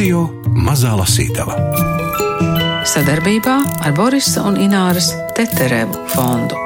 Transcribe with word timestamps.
Radio 0.00 0.22
Mazā 0.56 0.94
Lasītava 0.96 1.52
sadarbībā 2.88 3.56
ar 3.84 3.92
Borisa 3.92 4.46
un 4.48 4.54
Ināras 4.56 5.10
Teterevu 5.36 6.06
fondu. 6.08 6.56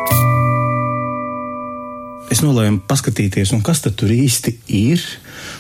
Es 2.31 2.45
nolēmu 2.47 2.85
paskatīties, 2.87 3.51
kas 3.67 3.83
tur 3.83 4.13
īsti 4.15 4.55
ir. 4.79 5.03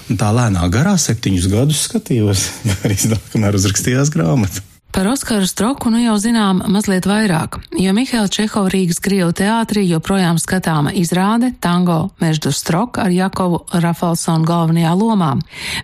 Un 0.07 0.22
tā 0.22 0.30
lēnā 0.39 0.68
garā 0.71 0.95
septiņus 0.95 1.50
gadus 1.50 1.82
skatījos, 1.89 2.45
arī 2.86 3.00
kamēr 3.34 3.58
uzrakstījās 3.58 4.14
grāmatu. 4.14 4.62
Par 4.95 5.06
Oskaru 5.06 5.46
Stroku 5.46 5.90
nu 5.90 5.98
jau 5.98 6.14
zinām 6.22 6.61
mazliet 6.70 7.02
vairāk, 7.11 7.56
jo 7.82 7.90
Mihaila 7.96 8.29
Čehova 8.30 8.70
Rīgas 8.70 9.00
Krievu 9.02 9.32
teātrī 9.34 9.82
joprojām 9.88 10.36
skatāma 10.38 10.93
izrāde 10.94 11.48
tango 11.58 12.12
Meždu 12.22 12.53
Strok 12.54 13.00
ar 13.03 13.11
Jakovu 13.11 13.64
Rafalsonu 13.75 14.46
galvenajā 14.46 14.93
lomā. 14.94 15.32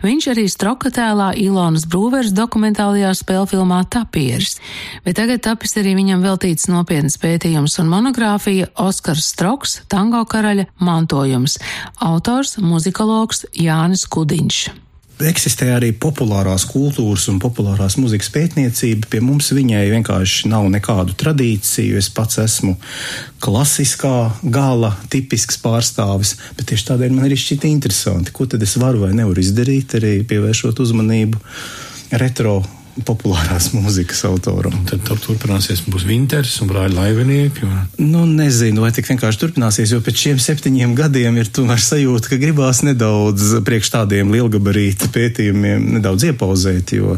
Viņš 0.04 0.28
arī 0.30 0.44
Stroka 0.46 0.92
tēlā 0.94 1.32
Ilonas 1.42 1.88
Brūvers 1.90 2.30
dokumentālajā 2.36 3.10
spēlfilmā 3.18 3.80
Tapieris, 3.90 4.60
bet 5.02 5.18
tagad 5.18 5.42
tapis 5.42 5.74
arī 5.82 5.96
viņam 5.98 6.22
veltīts 6.22 6.68
nopietnas 6.70 7.18
pētījums 7.18 7.80
un 7.82 7.90
monogrāfija 7.90 8.68
Oskars 8.78 9.26
Stroks 9.32 9.80
tango 9.90 10.22
karaļa 10.22 10.68
mantojums, 10.78 11.58
autors 11.98 12.60
muzikologs 12.62 13.42
Jānis 13.58 14.06
Kudiņš 14.06 14.89
eksistē 15.28 15.70
arī 15.74 15.90
populārās 15.96 16.64
kultūras 16.70 17.26
un 17.32 17.40
populārās 17.42 17.96
muzikas 18.00 18.30
pētniecība. 18.34 19.10
Pie 19.12 19.20
mums 19.24 19.50
viņai 19.56 19.84
vienkārši 19.92 20.50
nav 20.52 20.68
nekādu 20.72 21.16
tradīciju. 21.20 21.98
Es 22.00 22.10
pats 22.14 22.40
esmu 22.42 22.76
klasiskā 23.44 24.32
gala 24.42 24.94
tipisks 25.12 25.60
pārstāvis, 25.62 26.36
bet 26.56 26.70
tieši 26.72 26.90
tādēļ 26.92 27.16
man 27.16 27.28
arī 27.28 27.38
šķita 27.40 27.70
interesanti, 27.70 28.34
ko 28.34 28.48
tad 28.50 28.64
es 28.64 28.76
varu 28.80 29.04
vai 29.06 29.14
nevaru 29.16 29.44
izdarīt, 29.44 29.96
arī 30.00 30.20
pievēršot 30.28 30.84
uzmanību 30.84 31.40
retro 32.20 32.60
populārās 33.06 33.70
mūzikas 33.76 34.24
autoram. 34.28 34.74
Tad 34.88 35.06
turpināsies, 35.08 35.82
būs 35.90 36.06
Winters 36.08 36.56
un 36.62 36.70
brāļa 36.70 36.96
laivinieki. 36.96 37.66
Un... 37.66 38.10
Nu, 38.10 38.24
nezinu, 38.28 38.82
vai 38.84 38.92
tik 38.94 39.08
vienkārši 39.10 39.40
turpināsies, 39.44 39.94
jo 39.94 40.00
pēc 40.04 40.24
šiem 40.24 40.40
septiņiem 40.42 40.94
gadiem 40.98 41.38
ir 41.40 41.50
tomēr 41.54 41.80
sajūta, 41.82 42.32
ka 42.32 42.40
gribās 42.40 42.82
nedaudz 42.86 43.56
priekš 43.66 43.92
tādiem 43.94 44.32
lielgabarīta 44.34 45.10
pētījumiem 45.14 45.86
nedaudz 45.96 46.28
iepauzēt, 46.30 46.94
jo 46.98 47.16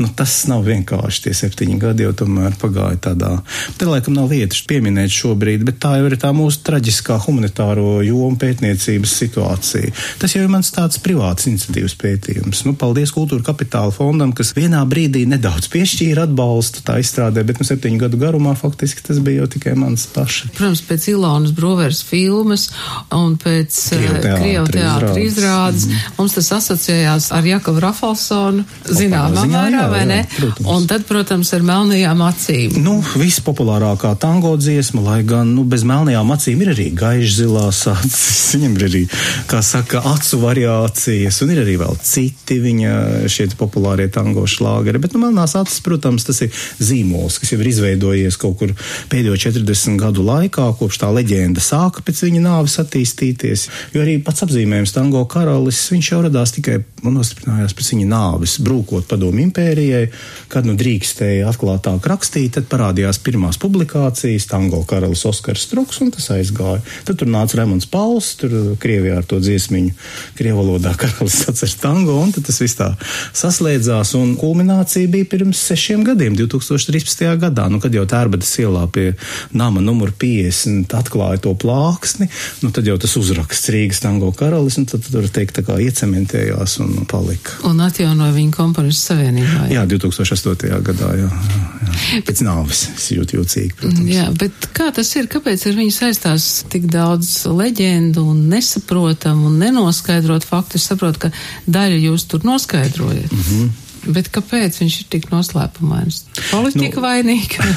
nu, 0.00 0.10
tas 0.16 0.34
nav 0.50 0.64
vienkārši 0.68 1.26
tie 1.26 1.34
septiņi 1.36 1.78
gadi 1.82 2.06
jau 2.06 2.14
tomēr 2.22 2.56
pagāja 2.60 3.00
tādā. 3.10 3.34
Te 3.78 3.88
laikam 3.88 4.16
nav 4.16 4.30
vietas 4.32 4.62
pieminēt 4.68 5.12
šobrīd, 5.14 5.66
bet 5.68 5.80
tā 5.82 5.96
jau 5.98 6.08
ir 6.08 6.18
tā 6.20 6.32
mūsu 6.36 6.62
traģiskā 6.66 7.18
humanitāro 7.26 7.98
jomu 8.06 8.38
pētniecības 8.40 9.16
situācija. 9.22 9.92
Tas 10.22 10.34
jau 10.36 10.44
ir 10.44 10.52
mans 10.52 10.70
tāds 10.74 11.00
privāts 11.02 11.48
iniciatīvas 11.50 11.96
pētījums. 11.98 12.64
Nu, 12.68 12.74
paldies 12.78 13.12
Kultūra 13.14 13.44
Kapitāla 13.50 13.94
fondam, 13.94 14.32
kas 14.36 14.54
vienā 14.56 14.84
brīdī 14.88 15.07
brīdī 15.08 15.24
nedaudz 15.28 15.68
piešķīra 15.72 16.26
atbalstu 16.28 16.82
tā 16.84 16.98
izstrādē, 17.00 17.42
bet 17.46 17.58
nu 17.60 17.66
septiņu 17.66 18.00
gadu 18.02 18.18
garumā 18.20 18.54
faktiski 18.58 19.02
tas 19.06 19.20
bija 19.24 19.42
jau 19.42 19.48
tikai 19.54 19.74
mans 19.78 20.06
paši. 20.12 20.50
Protams, 20.56 20.82
pēc 20.84 21.08
Ilonas 21.14 21.54
Broveras 21.56 22.02
filmas 22.04 22.68
un 23.14 23.36
pēc 23.40 23.78
Krievu 23.96 24.66
teātra 24.72 25.14
izrādes, 25.22 25.86
mm. 25.88 26.16
mums 26.18 26.36
tas 26.36 26.50
asociējās 26.58 27.30
ar 27.36 27.48
Jakovu 27.48 27.82
Rafalsonu, 27.84 28.64
zināmā 28.84 29.46
mērā, 29.48 29.86
vai 29.92 30.04
ne? 30.08 30.20
Protams. 30.36 30.68
Un 30.74 30.88
tad, 30.90 31.06
protams, 31.08 31.52
ar 31.56 31.64
melnajām 31.66 32.24
acīm. 32.28 32.76
Nu, 32.84 32.98
vispopulārākā 33.18 34.12
tango 34.20 34.54
dziesma, 34.60 35.04
lai 35.06 35.18
gan, 35.28 35.54
nu, 35.56 35.64
bez 35.68 35.86
melnajām 35.88 36.34
acīm 36.36 36.66
ir 36.66 36.74
arī 36.74 36.90
gaiši 36.98 37.34
zilās 37.40 37.84
acis, 37.94 38.44
viņam 38.58 38.76
ir 38.76 38.86
arī, 38.90 39.04
kā 39.48 39.62
saka, 39.64 40.04
acu 40.12 40.42
variācijas, 40.44 41.40
un 41.46 41.56
ir 41.56 41.64
arī 41.64 41.78
vēl 41.80 41.96
citi 42.04 42.60
viņa 42.62 42.94
šie 43.30 43.48
populārie 43.58 44.08
tango 44.12 44.44
šlāgeri, 44.48 44.97
bet 45.02 45.14
nu, 45.14 45.22
melnās 45.22 45.56
acis, 45.58 45.80
protams, 45.84 46.26
tas 46.28 46.42
ir 46.44 46.52
zīmols, 46.78 47.38
kas 47.40 47.52
jau 47.52 47.60
ir 47.62 47.70
izveidojies 47.72 48.38
kaut 48.40 48.58
kur 48.60 48.74
pēdējo 49.12 49.38
40 49.48 49.98
gadu 50.00 50.24
laikā, 50.26 50.68
kopš 50.78 51.00
tā 51.02 51.10
leģenda 51.14 51.62
sāka 51.64 52.04
pēc 52.06 52.24
viņa 52.26 52.44
nāves 52.44 52.78
attīstīties. 52.82 53.68
Jo 53.94 54.04
arī 54.04 54.18
pats 54.24 54.44
apzīmējums 54.46 54.94
tango 54.96 55.24
karalis, 55.30 55.80
viņš 55.92 56.12
jau 56.12 56.22
radās 56.26 56.54
tikai 56.56 56.80
un 57.06 57.18
nostiprinājās 57.18 57.74
pēc 57.76 57.92
viņa 57.94 58.08
nāves, 58.10 58.56
brūkot 58.64 59.08
padomu 59.10 59.42
impērijai, 59.44 60.08
kad 60.52 60.66
nu 60.66 60.74
drīkstēja 60.78 61.48
atklātāk 61.50 62.06
rakstīt, 62.10 62.56
tad 62.56 62.68
parādījās 62.70 63.20
pirmās 63.24 63.60
publikācijas, 63.62 64.48
tango 64.50 64.82
karalis 64.88 65.24
Oskars 65.28 65.66
Struks, 65.68 66.00
un 66.04 66.12
tas 66.14 66.30
aizgāja. 66.34 66.82
Tad 67.08 67.20
tur 67.20 67.30
nāca 67.30 67.60
Remons 67.60 67.88
Pauls, 67.90 68.32
tur 68.40 68.54
Krievijā 68.80 69.20
ar 69.20 69.28
to 69.28 69.40
dziesmiņu, 69.42 69.94
Krievalodā 70.38 70.94
karalis 71.00 71.42
atcer 71.50 71.74
tango, 71.80 72.18
un 72.22 72.34
tad 72.34 72.48
tas 72.48 72.60
viss 72.62 72.78
tā 72.78 72.90
saslēdzās, 73.36 74.14
un 74.18 74.34
kulminācija 74.40 74.87
akcija 74.88 75.08
bija 75.08 75.24
pirms 75.24 75.58
sešiem 75.60 76.00
gadiem, 76.04 76.36
2013. 76.36 77.36
gadā, 77.36 77.66
nu, 77.68 77.76
kad 77.80 77.92
jau 77.92 78.06
Tērbatas 78.08 78.54
ielā 78.62 78.86
pie 78.88 79.10
nama 79.52 79.82
numur 79.84 80.14
50 80.16 80.94
atklāja 80.96 81.42
to 81.44 81.52
plāksni, 81.60 82.30
nu, 82.64 82.70
tad 82.72 82.86
jau 82.88 82.94
tas 82.96 83.12
uzraksts 83.20 83.68
Rīgas 83.68 84.00
tango 84.00 84.30
karalis, 84.32 84.78
un 84.80 84.86
tad 84.88 85.04
tur 85.04 85.26
teikt 85.28 85.58
tā 85.58 85.64
kā 85.66 85.76
iecementējās 85.84 86.78
un 86.80 87.04
palika. 87.10 87.58
Un 87.68 87.82
atjaunoja 87.84 88.32
viņu 88.32 88.54
komponistu 88.56 89.10
savienībā. 89.10 89.66
Jā, 89.68 89.82
jā 89.82 89.90
2008. 89.92 90.80
gadā, 90.86 91.10
jā. 91.20 91.28
jā, 91.28 91.60
jā. 91.82 92.22
Pēc 92.30 92.40
nāves 92.46 92.86
es 92.94 93.10
jūtu 93.12 93.42
jūtīgi, 93.42 93.76
protams. 93.82 94.08
Jā, 94.08 94.30
bet 94.40 94.70
kā 94.72 94.88
tas 94.96 95.10
ir, 95.20 95.28
kāpēc 95.28 95.66
ar 95.68 95.76
viņu 95.82 95.96
saistās 95.98 96.46
tik 96.72 96.86
daudz 96.88 97.42
leģendu 97.44 98.24
un 98.32 98.40
nesaprotam 98.54 99.44
un 99.50 99.60
nenoskaidrot 99.60 100.48
faktu? 100.48 100.80
Es 100.80 100.88
saprotu, 100.88 101.26
ka 101.26 101.32
daļu 101.68 102.00
jūs 102.06 102.24
tur 102.32 102.48
noskaidrojat. 102.48 103.36
Mm 103.36 103.44
-hmm. 103.50 103.84
Bet 104.08 104.30
kāpēc 104.32 104.80
viņš 104.80 105.00
ir 105.02 105.08
tik 105.12 105.28
noslēpumains? 105.32 106.22
Politika 106.50 107.00
nu, 107.00 107.04
vainīga. 107.04 107.68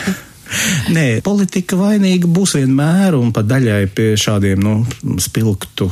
Nē, 0.96 1.06
politika 1.26 1.80
vainīga 1.80 2.30
būs 2.32 2.58
vienmēr 2.60 3.16
un 3.20 3.32
pa 3.36 3.44
daļai 3.48 3.84
pie 3.96 4.14
šādiem 4.20 4.64
nu, 4.64 4.80
spilgtu 5.24 5.90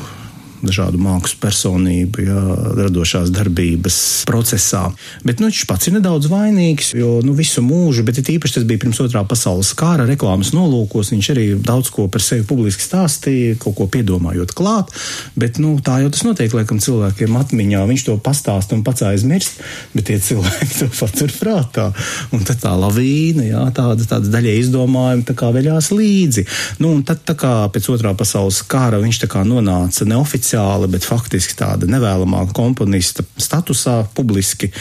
dažādu 0.63 0.99
mākslas 1.01 1.37
personību, 1.39 2.23
jā, 2.25 2.41
radošās 2.79 3.31
darbības 3.33 3.97
procesā. 4.29 4.85
Bet 5.25 5.41
nu, 5.41 5.49
viņš 5.49 5.65
pats 5.69 5.89
ir 5.89 5.95
nedaudz 5.97 6.29
vainīgs, 6.31 6.91
jo 6.97 7.19
nu, 7.25 7.33
visu 7.37 7.63
mūžu, 7.65 8.03
bet 8.07 8.21
īpaši 8.21 8.59
tas 8.59 8.67
bija 8.67 8.83
pirms 8.83 8.99
otrā 9.03 9.23
pasaules 9.27 9.71
kara 9.77 10.07
reklāmas 10.09 10.51
nolūkos, 10.55 11.13
viņš 11.13 11.29
arī 11.33 11.45
daudz 11.63 11.91
ko 11.95 12.07
par 12.11 12.23
sevi 12.23 12.45
publiski 12.47 12.85
stāstīja, 12.85 13.57
kaut 13.61 13.77
ko 13.79 13.87
piedomājot 13.91 14.53
klāt, 14.57 14.93
bet 15.39 15.59
nu, 15.63 15.75
tā 15.83 16.01
jau 16.03 16.11
tas 16.13 16.25
notiek, 16.27 16.53
laikam, 16.55 16.81
cilvēkiem 16.83 17.39
atmiņā. 17.39 17.85
Viņš 17.89 18.05
to 18.07 18.17
pastāst 18.23 18.73
un 18.75 18.83
pats 18.85 19.05
aizmirst, 19.07 19.61
bet 19.95 20.09
tie 20.09 20.19
cilvēki 20.23 20.69
to 20.81 20.89
patur 20.99 21.33
prātā. 21.39 21.89
Un 22.35 22.45
tad 22.47 22.61
tā 22.63 22.75
lavīna, 22.77 23.47
jā, 23.47 23.63
tāda, 23.75 24.05
tāda 24.09 24.31
daļai 24.35 24.57
izdomājuma 24.59 25.27
tā 25.27 25.35
kā 25.39 25.51
veļās 25.55 25.91
līdzi. 25.95 26.45
Nu, 26.83 26.93
un 26.97 27.03
tad 27.07 27.23
tā 27.27 27.35
kā 27.39 27.53
pēc 27.73 27.89
otrā 27.93 28.13
pasaules 28.17 28.61
kara 28.69 28.99
viņš 29.01 29.23
tā 29.23 29.31
kā 29.31 29.45
nonāca 29.47 30.07
neoficiāli 30.09 30.48
neoficiāli, 30.49 30.89
bet 30.91 31.05
faktiski 31.05 31.55
tāda 31.57 31.87
nevēlamā 31.89 32.47
komponista 32.53 33.23
statusā, 33.37 34.07
publiski 34.15 34.71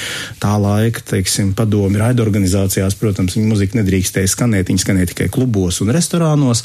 tā 0.40 0.56
laika, 0.58 1.00
teiksim, 1.00 1.54
padomi 1.54 1.98
raidorganizācijās, 1.98 2.96
protams, 2.98 3.36
viņa 3.36 3.48
muzika 3.48 3.78
nedrīkstēja 3.78 4.28
skanēt, 4.28 4.68
viņa 4.68 4.84
skanēja 4.84 5.12
tikai 5.12 5.28
klubos 5.28 5.80
un 5.80 5.92
restorānos, 5.92 6.64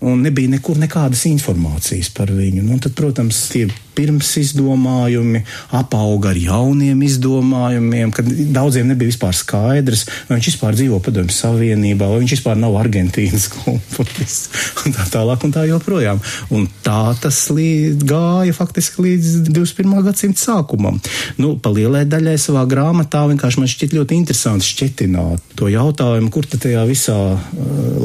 un 0.00 0.22
nebija 0.22 0.50
nekur 0.50 0.78
nekādas 0.78 1.26
informācijas 1.26 2.10
par 2.10 2.30
viņu. 2.30 2.62
Nu, 2.62 2.78
tad, 2.78 2.94
protams, 2.94 3.48
tie 3.52 3.68
pirms 3.96 4.30
izdomājumi 4.40 5.42
apauga 5.76 6.30
ar 6.32 6.38
jauniem 6.40 7.02
izdomājumiem, 7.06 8.12
kad 8.14 8.28
daudziem 8.54 8.90
nebija 8.90 9.12
vispār 9.12 9.36
skaidrs, 9.36 10.06
vai 10.28 10.38
viņš 10.38 10.50
vispār 10.52 10.78
dzīvo 10.78 11.00
padomju 11.04 11.34
savienībā, 11.34 12.08
vai 12.10 12.22
viņš 12.22 12.36
vispār 12.38 12.58
nav 12.60 12.76
Argentīnas 12.80 13.48
komponists, 13.54 14.50
un 14.84 14.96
tā 14.96 15.06
tālāk 15.12 15.46
un 15.46 15.54
tā 15.54 15.66
joprojām. 15.70 16.22
Un 16.54 16.68
tā 16.84 17.14
tas 17.20 17.42
līdz, 17.52 18.04
gāja 18.08 18.56
faktiski 18.56 19.06
līdz 19.06 19.32
21. 19.50 19.96
gadsimta 20.06 20.44
sākumam. 20.44 21.00
Nu, 21.40 21.54
pa 21.62 21.72
lielai 21.74 22.06
daļai 22.08 22.36
savā 22.40 22.64
grāmatā 22.70 23.26
vienkārši 23.30 23.62
man 23.62 23.70
šķiet 23.70 23.96
ļoti 23.96 24.18
interesanti 24.18 24.68
šķetināt 24.70 25.56
to 25.58 25.68
jautājumu, 25.70 26.30
kur 26.32 26.46
tad 26.48 26.64
tajā 26.64 26.84
visā 26.88 27.18
uh, 27.34 27.40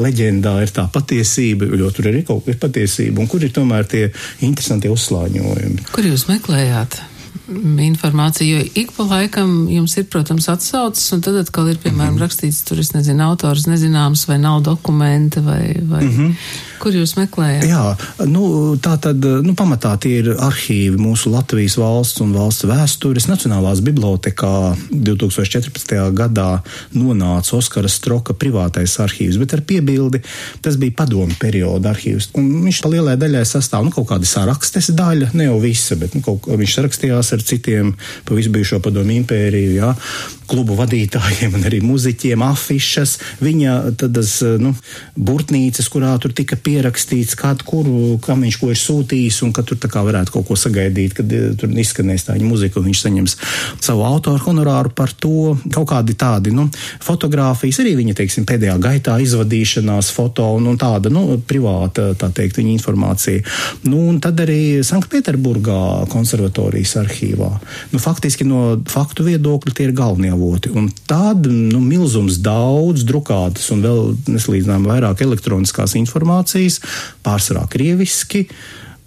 leģendā 0.02 0.58
ir 0.64 0.72
tā 0.74 0.86
patiesība, 0.92 1.68
jo 1.80 1.90
tur 1.94 2.10
ir 2.10 2.22
kas 2.26 2.60
patiesība, 2.60 3.22
un 3.22 3.30
kur 3.30 3.44
ir 3.44 3.54
tomēr 3.54 3.86
tie 3.88 4.04
interesantie 4.46 4.90
uzslāņojumi. 4.92 5.75
Kur 5.92 6.04
jūs 6.04 6.28
meklējāt? 6.30 7.02
informāciju, 7.46 8.58
jo 8.58 8.62
ik 8.82 8.92
pa 8.96 9.04
laikam 9.06 9.68
jums 9.70 9.96
ir, 10.00 10.06
protams, 10.10 10.48
atsaucas, 10.50 11.04
un 11.14 11.20
tad 11.22 11.36
atkal 11.38 11.68
ir, 11.70 11.78
piemēram, 11.78 12.16
mm 12.16 12.18
-hmm. 12.18 12.24
rakstīts, 12.24 12.64
tur, 12.66 12.80
es 12.82 12.92
nezinu, 12.94 13.22
autors 13.22 13.68
nezināms, 13.70 14.26
vai 14.26 14.38
nav 14.38 14.62
dokumenta, 14.62 15.40
vai. 15.40 15.76
vai... 15.82 16.04
Mm 16.04 16.16
-hmm. 16.16 16.34
Kur 16.80 16.94
jūs 16.96 17.14
meklējat? 17.18 17.64
Jā, 17.68 17.82
nu, 18.28 18.76
tā 18.82 18.96
tad, 19.02 19.22
nu, 19.44 19.54
pamatā 19.58 19.94
tie 20.02 20.18
ir 20.20 20.30
arhīvi 20.34 20.98
mūsu 21.00 21.32
Latvijas 21.32 21.76
valsts 21.80 22.22
un 22.24 22.34
valsts 22.36 22.66
vēstures. 22.68 23.28
Nacionālās 23.30 23.82
bibliotekā 23.84 24.52
2014. 24.90 25.96
gadā 26.16 26.48
nonāca 26.96 27.56
Oskara 27.58 27.90
Stroka 27.92 28.36
privātais 28.36 28.96
arhīvs, 29.02 29.40
bet 29.42 29.56
ar 29.56 29.64
piebildi 29.66 30.22
tas 30.64 30.78
bija 30.80 30.96
padomu 31.02 31.36
perioda 31.40 31.92
arhīvs. 31.94 32.30
Un 32.38 32.50
viņš 32.66 32.82
pa 32.84 32.92
lielai 32.92 33.18
daļai 33.20 33.44
sastāv, 33.48 33.86
nu, 33.86 33.94
kaut 33.94 34.10
kāda 34.12 34.28
sarakstes 34.28 34.92
daļa, 34.96 35.32
ne 35.36 35.50
jau 35.50 35.58
visa, 35.62 35.98
bet, 36.00 36.16
nu, 36.16 36.24
kaut, 36.26 36.48
viņš 36.48 36.78
sarakstījās 36.80 37.32
ar 37.36 37.46
citiem 37.46 37.94
pa 38.26 38.36
visu 38.36 38.52
bijušo 38.54 38.80
padomu 38.84 39.16
impēriju, 39.16 39.76
jā, 39.80 39.94
klubu 40.48 40.76
vadītājiem 40.78 41.56
un 41.58 41.66
arī 41.68 41.80
muziķiem, 41.84 42.42
afišas, 42.46 43.16
viņa 43.42 43.76
tādas, 44.00 44.38
nu, 44.62 44.72
burtnīcas, 45.16 45.88
kurā 45.92 46.14
tur 46.22 46.34
tika 46.36 46.58
pierakstīts, 46.60 47.36
kādu, 47.38 47.66
kuru, 47.66 47.96
kam 48.24 48.44
viņš 48.46 48.58
ko 48.60 48.70
ir 48.72 48.80
sūtījis, 48.80 49.42
un 49.46 49.54
ka 49.56 49.64
tur 49.66 49.80
tā 49.82 49.90
kā 49.92 50.02
varētu 50.06 50.34
kaut 50.36 50.48
ko 50.50 50.58
sagaidīt, 50.58 51.16
kad 51.18 51.32
eh, 51.34 51.48
tur 51.58 51.72
izskanēs 51.72 52.28
tā 52.28 52.36
viņa 52.36 52.48
muzika, 52.48 52.80
un 52.80 52.90
viņš 52.90 53.02
saņems 53.06 53.36
savu 53.84 54.06
autoru 54.06 54.42
honorāru 54.46 54.92
par 54.96 55.12
to. 55.12 55.56
Kaut 55.74 55.88
kādi 55.90 56.16
tādi, 56.18 56.52
nu, 56.54 56.68
fotografijas 57.02 57.80
arī 57.82 57.96
viņa, 57.98 58.16
teiksim, 58.20 58.46
pēdējā 58.48 58.76
gaitā 58.82 59.16
izvadīšanās 59.22 60.12
foto 60.14 60.48
un, 60.56 60.70
un 60.70 60.78
tāda, 60.80 61.10
nu, 61.12 61.40
privāta, 61.46 62.12
tā 62.18 62.30
teikt, 62.34 62.60
viņa 62.60 62.74
informācija. 62.76 63.44
Nu, 63.88 64.06
un 64.10 64.20
tad 64.22 64.40
arī 64.44 64.82
Sanktpēterburgā 64.86 66.06
konservatorijas 66.12 66.96
arhīvā. 67.02 67.50
Nu, 67.92 68.00
faktiski 68.02 68.46
no 68.48 68.76
faktu 68.90 69.26
viedokļa 69.26 69.74
tie 69.76 69.88
ir 69.88 69.96
galvenie 69.96 70.32
avoti. 70.36 70.72
Un 70.76 70.88
tāda, 71.08 71.50
nu, 71.50 71.80
milzums 71.82 72.38
daudz 72.44 73.04
drukātas 73.08 73.68
un 73.74 73.84
vēl 73.84 74.14
neslīdzinām 74.30 74.86
vairāk 74.88 75.24
elektroniskās 75.26 75.96
informācijas 75.98 76.80
pārsvarā 77.26 77.66
krieviski. 77.72 78.46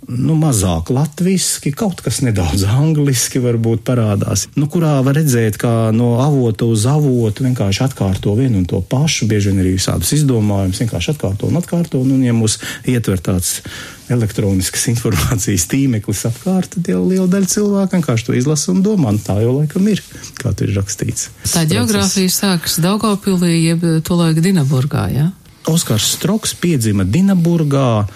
Nu, 0.09 0.33
mazāk 0.33 0.89
latviešu, 0.89 1.69
kaut 1.77 1.99
kas 2.01 2.23
nedaudz 2.25 2.63
angliski 2.81 3.41
varbūt 3.43 3.83
parādās, 3.85 4.47
nu, 4.57 4.65
kurā 4.71 4.95
var 5.05 5.19
redzēt, 5.19 5.59
kā 5.61 5.91
no 5.93 6.15
avota 6.23 6.65
uz 6.65 6.87
avotu 6.89 7.45
vienkārši 7.45 7.83
atkārto 7.85 8.33
vienu 8.39 8.63
un 8.63 8.65
to 8.69 8.81
pašu, 8.81 9.27
bieži 9.29 9.51
vien 9.51 9.61
arī 9.61 9.75
visādus 9.75 10.15
izdomājumus, 10.17 10.81
vienkārši 10.81 11.13
atkārto 11.13 11.49
un 11.51 11.59
atkārto. 11.61 12.01
Un, 12.01 12.23
ja 12.25 12.33
mūs 12.33 12.57
ietver 12.89 13.21
tāds 13.21 13.59
elektroniskas 14.09 14.87
informācijas 14.93 15.67
tīmeklis 15.69 16.23
apkārt, 16.31 16.73
tad 16.73 16.89
jau 16.89 17.03
liela 17.05 17.27
daļa 17.29 17.51
cilvēku 17.53 17.99
vienkārši 17.99 18.29
to 18.31 18.37
izlasa 18.39 18.73
un 18.73 18.81
domā, 18.85 19.13
nu, 19.13 19.21
tā 19.21 19.37
jau 19.43 19.59
laikam 19.59 19.85
ir, 19.93 20.01
kā 20.41 20.55
tur 20.57 20.71
ir 20.71 20.79
rakstīts. 20.81 21.29
Tā 21.53 21.67
geogrāfija 21.69 22.33
sākas 22.33 22.79
Daugavpilī, 22.81 23.53
jeb 23.67 23.85
tolaik 24.07 24.41
Dinaburgā, 24.41 25.05
jā? 25.13 25.29
Ja? 25.29 25.35
Oskars 25.69 26.15
Stroks 26.15 26.55
piedzima 26.57 27.05
Dinaburgā 27.05 28.07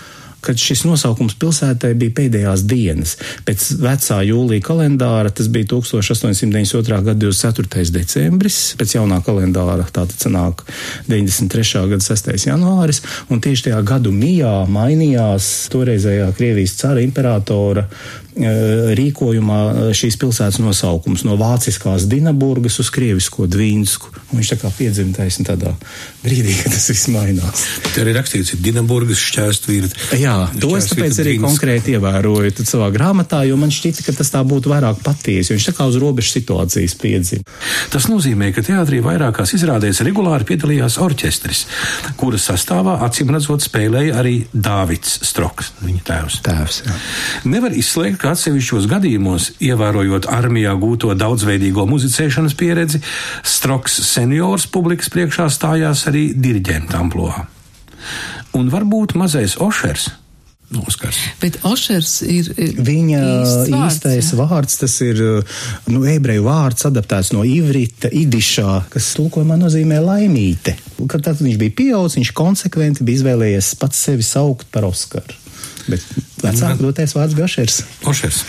kad 0.44 0.60
šis 0.60 0.84
nosaukums 0.88 1.36
pilsētai 1.42 1.94
bija 2.00 2.16
pēdējās 2.20 2.66
dienas. 2.70 3.16
Pēc 3.48 3.68
vecā 3.84 4.20
jūlija 4.28 4.66
kalendāra 4.66 5.32
tas 5.34 5.50
bija 5.54 5.72
1892. 5.74 7.02
gada 7.10 7.20
24. 7.26 7.86
decembris, 7.94 8.60
pēc 8.80 8.98
jaunā 8.98 9.22
kalendāra 9.26 9.88
tātad 9.90 10.18
sanāk 10.20 10.66
93. 11.10 11.86
gada 11.94 12.04
6. 12.04 12.34
janvāris, 12.50 13.04
un 13.30 13.44
tieši 13.44 13.70
tajā 13.70 13.84
gadu 13.88 14.14
mijā 14.16 14.56
mainījās 14.72 15.54
toreizējā 15.74 16.32
Krievijas 16.38 16.78
cara 16.82 17.04
imperatora 17.04 17.88
Eh, 18.34 18.94
rīkojumā 18.98 19.58
eh, 19.70 19.88
šīs 19.94 20.16
pilsētas 20.18 20.58
nosaukums 20.58 21.22
no 21.28 21.36
vāciskās 21.38 22.08
Dinaburgas 22.10 22.80
uz 22.82 22.90
krievisko 22.94 23.46
Dvīnsku. 23.46 24.10
Viņš 24.32 24.50
tā 24.50 24.58
kā 24.58 24.72
piedzimtais 24.74 25.38
tādā 25.46 25.76
brīdī, 26.24 26.56
kad 26.64 26.74
tas 26.74 26.88
viss 26.90 27.12
mainās. 27.14 27.68
Te 27.94 28.02
arī 28.02 28.16
rakstīts, 28.18 28.56
ir 28.56 28.64
Dinaburgas 28.66 29.22
šķērstvīrt. 29.22 29.94
Jā, 30.18 30.33
to 30.60 30.72
es 30.78 30.88
tāpēc 30.92 31.20
arī 31.22 31.36
Dvīnsku. 31.36 31.48
konkrēti 31.48 31.96
ievēroju 31.98 32.66
savā 32.68 32.90
grāmatā, 32.94 33.44
jo 33.48 33.58
man 33.60 33.72
šķita, 33.74 34.06
ka 34.06 34.16
tas 34.18 34.32
tā 34.34 34.42
būtu 34.48 34.72
vairāk 34.72 35.02
patiesi, 35.06 35.52
jo 35.52 35.58
viņš 35.58 35.68
tā 35.70 35.74
kā 35.78 35.88
uz 35.90 35.98
robežas 36.02 36.36
situācijas 36.38 36.96
piedzima. 37.02 37.46
Tas 37.94 38.08
nozīmē, 38.12 38.52
ka 38.56 38.64
teātrī 38.66 39.02
vairākās 39.06 39.54
izrādēs 39.58 40.02
regulāri 40.06 40.48
piedalījās 40.50 40.98
orķestris, 41.04 41.66
kuras 42.20 42.48
sastāvā 42.50 43.00
acīm 43.08 43.34
redzot 43.34 43.66
spēlēja 43.66 44.18
arī 44.22 44.36
Dāvids 44.54 45.20
Stroks, 45.28 45.74
viņa 45.84 46.04
tēvs. 46.10 46.40
Tēvs, 46.46 46.82
jā. 46.88 46.98
Nevar 47.50 47.76
izslēgt, 47.78 48.20
ka 48.24 48.34
atsevišķos 48.34 48.90
gadījumos, 48.92 49.52
ievērojot 49.64 50.30
armijā 50.32 50.74
gūto 50.80 51.14
daudzveidīgo 51.18 51.86
muzicēšanas 51.90 52.58
pieredzi, 52.60 53.04
Stroks 53.44 54.00
seniors 54.08 54.68
publikas 54.72 55.12
priekšā 55.14 55.50
stājās 55.54 56.08
arī 56.12 56.32
diriģenta 56.36 57.00
amplitūdā. 57.04 57.48
Un 58.58 58.70
varbūt 58.70 59.16
mazais 59.18 59.56
Ošers 59.62 60.10
Oskars. 60.88 61.18
Bet 61.42 61.60
Ošers 61.68 62.14
ir. 62.26 62.50
Viņa 62.58 63.20
īsts 63.20 63.72
vārds, 63.74 63.98
īstais 63.98 64.32
jā. 64.32 64.38
vārds, 64.40 64.78
tas 64.82 64.96
ir 65.06 65.22
nu, 65.92 66.02
ebreju 66.10 66.46
vārds, 66.48 66.88
adaptēts 66.90 67.34
no 67.36 67.44
ivrita, 67.48 68.10
idišā, 68.10 68.80
kas 68.94 69.12
tulkojumā 69.20 69.60
nozīmē 69.62 70.00
laimīte. 70.04 70.76
Kad 71.04 71.28
tad 71.28 71.44
viņš 71.44 71.60
bija 71.62 71.78
pieaudzis, 71.78 72.18
viņš 72.22 72.34
konsekventi 72.38 73.06
bija 73.06 73.22
izvēlējies 73.22 73.74
pats 73.82 74.02
sevi 74.08 74.26
saukt 74.26 74.70
par 74.74 74.88
Oskaru. 74.90 75.42
Bet 75.84 76.04
vecāk 76.42 76.80
dotais 76.80 77.14
vārds 77.16 77.36
Gašers. 77.38 77.82
Ošers. 78.10 78.42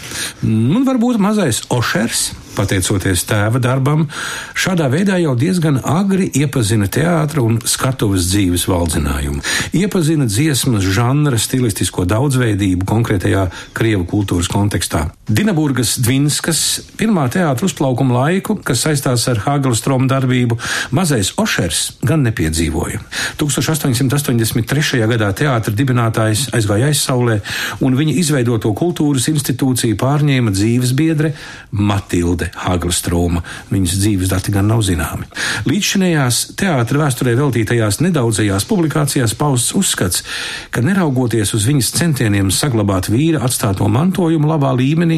Un 0.47 0.87
varbūt 0.87 1.21
mazais 1.23 1.65
Ošers 1.75 2.31
pateicoties 2.57 3.25
tēva 3.29 3.61
darbam, 3.63 4.07
šādā 4.55 4.89
veidā 4.93 5.19
jau 5.23 5.35
diezgan 5.39 5.81
agri 5.85 6.31
iepazina 6.41 6.89
teātra 6.91 7.43
un 7.45 7.61
skatuves 7.69 8.29
dzīves 8.31 8.67
valdzinājumu. 8.71 9.43
Iepazina 9.77 10.29
dziesmas 10.31 10.87
žanra 10.95 11.41
stilistisko 11.41 12.07
daudzveidību 12.09 12.87
konkrētajā 12.89 13.49
krievu 13.77 14.09
kultūras 14.15 14.51
kontekstā. 14.53 15.09
Dinaburgas 15.25 15.97
Dvinskas 16.05 16.61
pirmā 16.99 17.25
teātra 17.33 17.65
uzplaukuma 17.65 18.19
laiku, 18.19 18.59
kas 18.61 18.85
saistās 18.85 19.25
ar 19.33 19.41
Hāgelstromu 19.47 20.09
darbību, 20.11 20.59
mazais 20.93 21.33
Ošers 21.41 22.03
gan 22.05 22.27
nepiedzīvoja. 22.29 23.01
1883. 23.41 25.01
gadā 25.15 25.31
teātra 25.33 25.73
dibinātājs 25.75 26.51
aizgāja 26.55 26.93
aizsaulē, 26.93 27.41
un 27.81 27.97
viņa 27.97 28.19
izveidoto 28.21 28.75
kultūras 28.77 29.31
institūciju 29.33 29.97
pārņēma 30.01 30.53
dzīves 30.53 30.93
biedre 30.99 31.33
Matilde 31.73 32.35
Hilde 32.35 32.51
Hagelstroma. 32.57 33.43
Viņas 33.71 33.99
dzīves 34.01 34.31
dati 34.33 34.53
gan 34.55 34.69
nav 34.71 34.83
zināmi. 34.87 35.27
Līdzšinējās 35.69 36.41
teātra 36.59 37.05
vēsturē 37.05 37.35
veltītajās 37.39 38.01
nedaudzajās 38.03 38.67
publikācijās 38.69 39.35
pausts 39.39 39.75
uzskats, 39.79 40.25
ka 40.75 40.83
neraugoties 40.85 41.55
uz 41.55 41.67
viņas 41.69 41.93
centieniem 41.99 42.51
saglabāt 42.51 43.11
vīra 43.13 43.43
atstāto 43.47 43.89
mantojumu 43.89 44.51
labā 44.51 44.73
līmenī, 44.77 45.14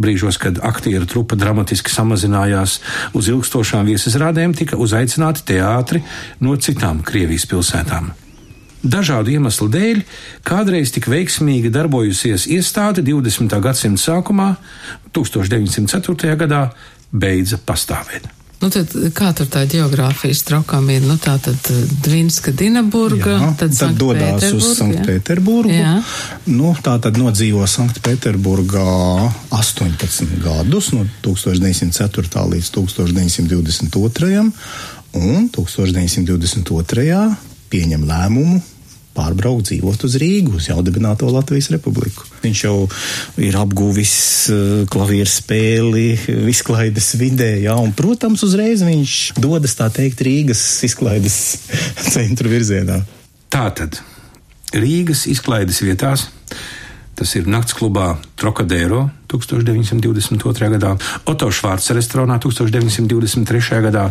brīžos, 0.00 0.38
kad 0.40 0.60
aktieru 0.64 1.08
trupa 1.10 1.38
dramatiski 1.38 1.92
samazinājās 1.92 2.80
uz 3.14 3.30
ilgstošām 3.32 3.88
viesizrādēm, 3.90 4.54
tika 4.58 4.78
uzaicināti 4.80 5.46
teātri 5.54 6.02
no 6.44 6.56
citām 6.56 7.02
Krievijas 7.06 7.48
pilsētām. 7.50 8.12
Dažādu 8.84 9.32
iemeslu 9.32 9.70
dēļ 9.72 10.02
kādreiz 10.44 10.92
tik 10.92 11.08
veiksmīgi 11.08 11.72
darbojusies 11.72 12.44
iestāde 12.52 13.00
20. 13.06 13.56
gadsimta 13.64 14.02
sākumā, 14.02 14.50
1904. 15.16 16.36
gadā, 16.44 16.66
beidza 17.08 17.56
pastāvēt. 17.56 18.28
Nu 18.64 18.70
tad, 18.72 18.88
kā 19.12 19.26
tur 19.36 19.44
tā 19.52 19.66
geogrāfija 19.68 20.32
strokām 20.32 20.86
ir? 20.88 21.02
Nu, 21.04 21.18
tā 21.20 21.34
tad 21.44 21.66
eh, 21.68 21.82
Dvinska, 22.06 22.54
Dinaburga, 22.56 23.34
jā, 23.36 23.50
tad, 23.60 23.74
tad 23.76 23.98
dodās 24.00 24.46
uz 24.56 24.70
Sanktpēterburgu. 24.78 25.74
Nu, 26.48 26.70
tā 26.80 26.94
tad 27.04 27.20
nodzīvo 27.20 27.66
Sanktpēterburgā 27.68 28.86
18 29.52 30.40
gadus, 30.40 30.94
no 30.96 31.04
1904. 31.26 32.46
līdz 32.54 32.72
1922. 32.78 34.46
un 35.20 35.50
1922. 35.52 37.20
pieņem 37.68 38.08
lēmumu 38.08 38.62
pārbraukt, 39.14 39.68
dzīvot 39.70 40.06
uz 40.06 40.16
Rīgu, 40.20 40.56
uz 40.58 40.68
jaudibināto 40.70 41.28
Latvijas 41.32 41.70
republiku. 41.74 42.26
Viņš 42.44 42.62
jau 42.66 42.76
ir 43.42 43.58
apguvis 43.58 44.14
uh, 44.52 44.84
klavieru 44.90 45.30
spēli 45.30 46.06
izklaides 46.52 47.14
vidē, 47.20 47.52
jā, 47.64 47.76
un, 47.80 47.94
protams, 47.96 48.44
uzreiz 48.46 48.84
viņš 48.86 49.18
dodas, 49.40 49.76
tā 49.78 49.90
teikt, 49.94 50.24
Rīgas 50.26 50.64
izklaides 50.86 51.38
centru 52.14 52.52
virzienā. 52.52 53.02
Tātad 53.54 54.00
Rīgas 54.74 55.28
izklaides 55.30 55.78
vietās 55.84 56.28
Tas 57.14 57.34
ir 57.38 57.46
nakts 57.46 57.76
klubā 57.78 58.16
Trocadero 58.38 59.06
1922. 59.30 60.70
gadā, 60.74 60.94
Oto 61.30 61.50
Švārca 61.54 61.94
restorānā 61.94 62.40
1923. 62.42 63.80
gadā, 63.86 64.08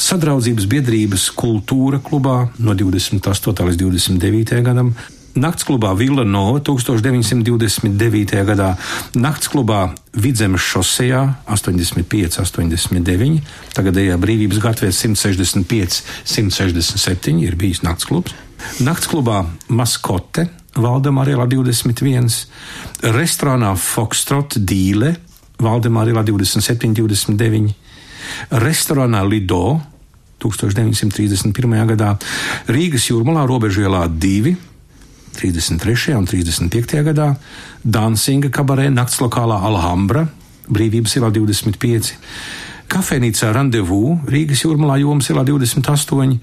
Sadraudzības 0.00 0.66
biedrības 0.70 1.28
kultūra 1.36 2.00
klubā 2.00 2.48
no 2.58 2.74
28. 2.74 3.68
līdz 3.68 3.80
29. 3.84 4.64
gadam, 4.64 4.94
Nakts 5.38 5.62
klubā 5.68 5.92
Villa 5.94 6.24
Nova 6.24 6.58
1929. 6.64 8.34
gadā, 8.48 8.72
Nakts 9.14 9.52
klubā 9.52 9.84
Vidzemes 10.16 10.64
šosejā 10.66 11.22
85, 11.46 12.40
89, 12.42 13.44
tagadējā 13.76 14.18
brīvības 14.18 14.58
gatavē 14.64 14.90
165, 14.90 16.02
167 16.24 17.44
ir 17.44 17.58
bijis 17.60 17.84
nakts 17.86 18.08
klubs. 18.08 18.34
Naktsklubā 18.82 19.44
Maskote 19.70 20.48
Valdemāra 20.78 21.34
ielā 21.34 21.48
21, 21.50 22.28
restorānā 23.14 23.72
Foxtrot 23.78 24.60
Dīle 24.62 25.16
Valdemāra 25.58 26.12
ielā 26.12 26.22
27, 26.22 26.94
29, 26.94 27.72
restorānā 28.62 29.24
Lido 29.26 29.80
1931. 30.38 31.74
gadā, 31.92 32.12
Rīgas 32.70 33.08
jūrmalā 33.10 33.42
robežu 33.50 33.82
ielā 33.82 34.04
2, 34.06 34.54
33. 35.38 36.14
un 36.14 36.28
35. 36.30 37.02
gadā, 37.10 37.32
Dansinga 37.82 38.52
kabarē 38.54 38.86
naktslokālā 38.94 39.58
Alhambra, 39.66 40.28
Brīvības 40.70 41.18
ielā 41.18 41.32
25. 41.34 42.14
Kafejnīcā 42.88 43.50
Randevu 43.52 44.14
Rīgas 44.32 44.62
jūrmalā 44.64 44.96
Jomas 45.02 45.28
ielā 45.28 45.42
28, 45.44 46.38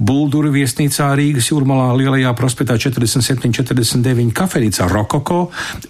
Buldura 0.00 0.48
viesnīcā 0.54 1.10
Rīgas 1.18 1.50
jūrmalā 1.50 1.90
Lielajā 1.98 2.32
prospektā 2.38 2.78
47, 2.80 3.52
49, 3.60 4.32
kafejnīcā 4.36 4.88
Rokoko, 4.88 5.42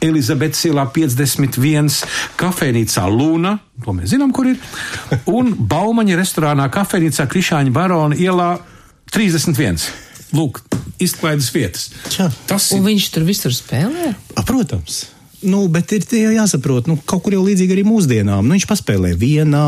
Elizabetes 0.03 0.65
ielā 0.67 0.89
51, 0.91 2.01
kafejnīcā 2.41 3.07
Luna, 3.07 3.55
to 3.85 3.95
mēs 3.95 4.11
zinām, 4.17 4.35
kur 4.35 4.51
ir, 4.51 4.59
un 5.31 5.55
Baumaņa 5.71 6.19
restorānā 6.19 6.67
kafejnīcā 6.75 7.29
Krišāņa 7.31 7.75
Barona 7.75 8.19
ielā 8.19 8.51
31. 9.15 9.79
Lūk, 10.35 10.61
izklaides 11.03 11.53
vietas. 11.55 11.89
Čā. 12.11 12.29
Tas 12.51 12.71
Un 12.75 12.83
ir 12.83 12.91
viņš 12.91 13.09
tur 13.15 13.31
visur 13.31 13.55
spēlē? 13.55 14.13
A, 14.35 14.47
protams. 14.47 15.05
Nu, 15.47 15.65
bet 15.73 15.93
ir 15.97 16.05
tie 16.05 16.27
jāsaprot, 16.35 16.89
nu, 16.91 16.99
kaut 17.09 17.25
kur 17.25 17.37
jau 17.37 17.45
līdzīgi 17.47 17.77
arī 17.77 17.85
mūsdienām. 17.89 18.45
Nu, 18.45 18.57
viņš 18.57 18.67
paspēlē 18.69 19.15
vienā, 19.17 19.67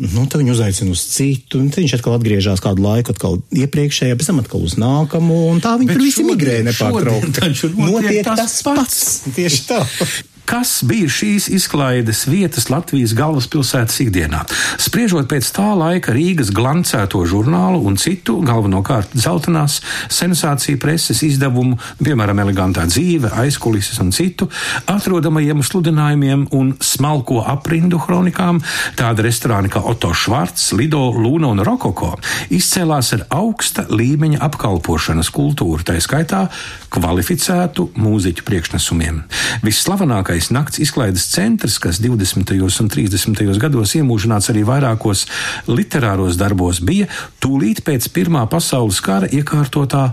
nu, 0.00 0.24
tad 0.24 0.40
viņu 0.40 0.54
uzaicina 0.56 0.94
uz 0.94 1.04
citu, 1.12 1.60
un 1.60 1.68
viņš 1.74 1.98
atkal 1.98 2.16
atgriežas 2.16 2.62
kādu 2.64 2.86
laiku, 2.86 3.12
atkal 3.12 3.40
iepriekšējā, 3.52 4.16
pēc 4.16 4.30
tam 4.32 4.40
atkal 4.42 4.64
uz 4.64 4.78
nākamo, 4.80 5.40
un 5.52 5.64
tā 5.64 5.76
viņi 5.80 5.92
tur 5.92 6.06
visi 6.06 6.26
migrē 6.26 6.62
nepārtraukti. 6.70 7.74
notiek 7.76 8.30
tas 8.32 8.60
pats. 8.66 9.02
Tieši 9.36 9.66
tā. 9.68 9.82
Kas 10.44 10.82
bija 10.84 11.08
šīs 11.08 11.46
izklaides 11.56 12.26
vietas 12.28 12.66
Latvijas 12.68 13.14
galvaspilsētas 13.16 13.96
ikdienā? 14.04 14.42
Spriežot 14.80 15.24
pēc 15.30 15.46
tā 15.56 15.70
laika 15.72 16.12
Rīgas 16.12 16.50
glancēto 16.52 17.22
žurnālu 17.28 17.80
un 17.88 17.96
citu, 18.00 18.36
galvenokārt 18.44 19.14
zeltainās 19.16 19.78
sensāciju 20.12 20.76
preses 20.82 21.22
izdevumu, 21.24 21.78
piemēram, 22.04 22.42
elegantā 22.44 22.84
dzīve, 22.90 23.30
aizkulises 23.40 24.02
un 24.04 24.12
citu, 24.12 24.50
atrodamajiem 24.92 25.64
sludinājumiem 25.64 26.44
un 26.52 26.74
smalko 26.76 27.40
aprindu 27.48 28.02
kronikām, 28.04 28.60
tāda 29.00 29.24
restorāni 29.24 29.72
kā 29.72 29.80
Otto 29.80 30.12
Švarts, 30.12 30.74
Lido, 30.76 31.06
Luna 31.16 31.54
un 31.54 31.64
Rokoko 31.64 32.12
izcēlās 32.52 33.14
ar 33.16 33.24
augsta 33.32 33.86
līmeņa 33.88 34.42
apkalpošanas 34.44 35.32
kultūru, 35.32 35.80
tā 35.88 35.96
skaitā 36.04 36.44
kvalificētu 36.92 37.88
mūziķu 37.96 38.44
priekšnesumiem. 38.46 39.24
Visslavenākais 39.64 40.33
nakts 40.54 40.80
izklaides 40.82 41.26
centrs, 41.32 41.78
kas 41.82 42.00
20. 42.02 42.54
un 42.82 42.90
30. 42.90 43.44
gados 43.62 43.94
iemūžināts 43.98 44.50
arī 44.52 44.64
vairākos 44.66 45.26
literāros 45.70 46.38
darbos, 46.40 46.80
bija 46.80 47.08
tūlīt 47.40 47.84
pēc 47.86 48.10
Pirmā 48.14 48.44
pasaules 48.50 49.00
kara 49.04 49.30
iekārtotā 49.30 50.10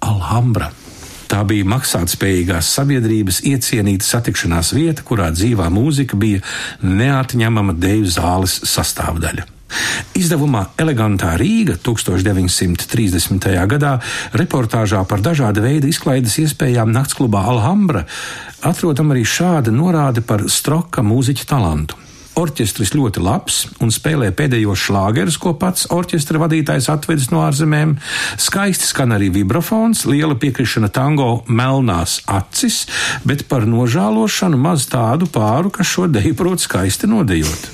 Alhambra. 0.00 0.70
Tā 1.30 1.44
bija 1.46 1.66
maksātspējīgās 1.70 2.72
sabiedrības 2.74 3.44
iecienīta 3.46 4.06
satikšanās 4.06 4.72
vieta, 4.74 5.06
kurā 5.06 5.30
dzīvā 5.30 5.68
mūzika 5.70 6.18
bija 6.18 6.42
neatņemama 6.82 7.76
deju 7.78 8.10
zāles 8.10 8.58
sastāvdaļa. 8.66 9.46
Izdevumā 10.18 10.64
Elegantā 10.80 11.36
Rīga 11.38 11.76
1930. 11.78 13.46
gadā 13.70 13.92
reportāžā 14.34 15.04
par 15.06 15.22
dažāda 15.22 15.62
veida 15.62 15.86
izklaides 15.90 16.36
iespējām 16.42 16.90
naktsklubā 16.94 17.44
Alhambra 17.52 18.04
atrodam 18.66 19.10
arī 19.14 19.24
šāda 19.26 19.72
norāde 19.74 20.22
par 20.26 20.46
Stroka 20.52 21.04
mūziķa 21.06 21.48
talantu. 21.48 21.98
Orķestris 22.40 22.92
ļoti 22.94 23.20
labs 23.20 23.56
un 23.82 23.90
spēlē 23.92 24.30
pēdējos 24.36 24.84
šlāgerus, 24.86 25.36
ko 25.42 25.52
pats 25.58 25.88
orķestra 25.92 26.38
vadītājs 26.40 26.86
atvedis 26.92 27.28
no 27.32 27.42
ārzemēm. 27.44 27.96
Skaisti 28.40 28.86
skan 28.86 29.16
arī 29.16 29.28
vibrafons, 29.34 30.04
liela 30.08 30.36
piekrišana 30.40 30.88
tango 30.94 31.42
melnās 31.50 32.20
acis, 32.30 32.84
bet 33.26 33.44
par 33.50 33.66
nožēlošanu 33.68 34.60
maz 34.60 34.86
tādu 34.88 35.28
pāru, 35.28 35.72
kas 35.74 35.90
šo 35.90 36.06
deju 36.12 36.36
prot 36.38 36.62
skaisti 36.62 37.10
nodejot. 37.10 37.70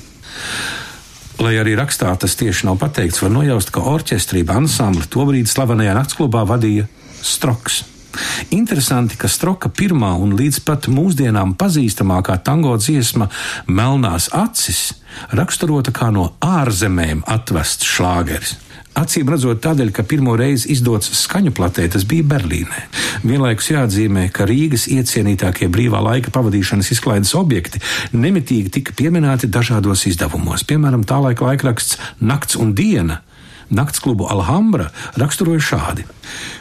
Lai 1.37 1.53
arī 1.61 1.75
rakstā 1.77 2.09
tas 2.17 2.33
tieši 2.35 2.65
nav 2.65 2.79
pateikts, 2.81 3.21
var 3.21 3.31
nojaust, 3.35 3.69
ka 3.71 3.85
orķestrība 3.93 4.57
ansambli 4.57 5.05
tobrīd 5.13 5.51
slavenajā 5.51 5.93
naktsklubā 5.99 6.41
vadīja 6.49 6.89
Stroks. 7.21 7.83
Interesanti, 8.55 9.17
ka 9.19 9.29
Stroka 9.31 9.69
pirmā 9.69 10.13
un 10.21 10.35
līdz 10.37 10.61
pat 10.67 10.87
mūsdienām 10.91 11.55
pazīstamākā 11.59 12.39
tango 12.45 12.75
dziesma 12.79 13.29
Melnās 13.67 14.29
acis 14.35 14.93
raksturota 15.35 15.93
kā 15.95 16.11
no 16.13 16.31
ārzemēm 16.43 17.25
atvests 17.27 17.87
šlāgeris. 17.87 18.57
Acīm 18.97 19.29
redzot, 19.29 19.59
tādēļ, 19.61 19.91
ka 19.93 20.01
pirmo 20.09 20.33
reizi 20.39 20.71
izdots 20.73 21.11
skaņu 21.19 21.51
platē, 21.53 21.85
tas 21.93 22.05
bija 22.09 22.25
Berlīnē. 22.31 22.79
Vienlaikus 23.29 23.69
jāatzīmē, 23.69 24.23
ka 24.33 24.47
Rīgas 24.49 24.87
iecienītākie 24.89 25.69
brīvā 25.69 26.01
laika 26.01 26.33
pavadīšanas 26.33 26.89
izklaides 26.95 27.35
objekti 27.37 27.81
nemitīgi 28.17 28.73
tika 28.79 28.97
pieminēti 28.97 29.51
dažādos 29.53 30.07
izdevumos. 30.09 30.65
Piemēram, 30.65 31.05
tā 31.05 31.21
laika 31.21 31.45
laikraksts 31.45 31.99
Nakts 32.25 32.57
un 32.57 32.73
Diena 32.77 33.21
Naktsklubu 33.69 34.27
Alhambra 34.31 34.89
raksturoja 35.19 35.63
šādi: 35.63 36.05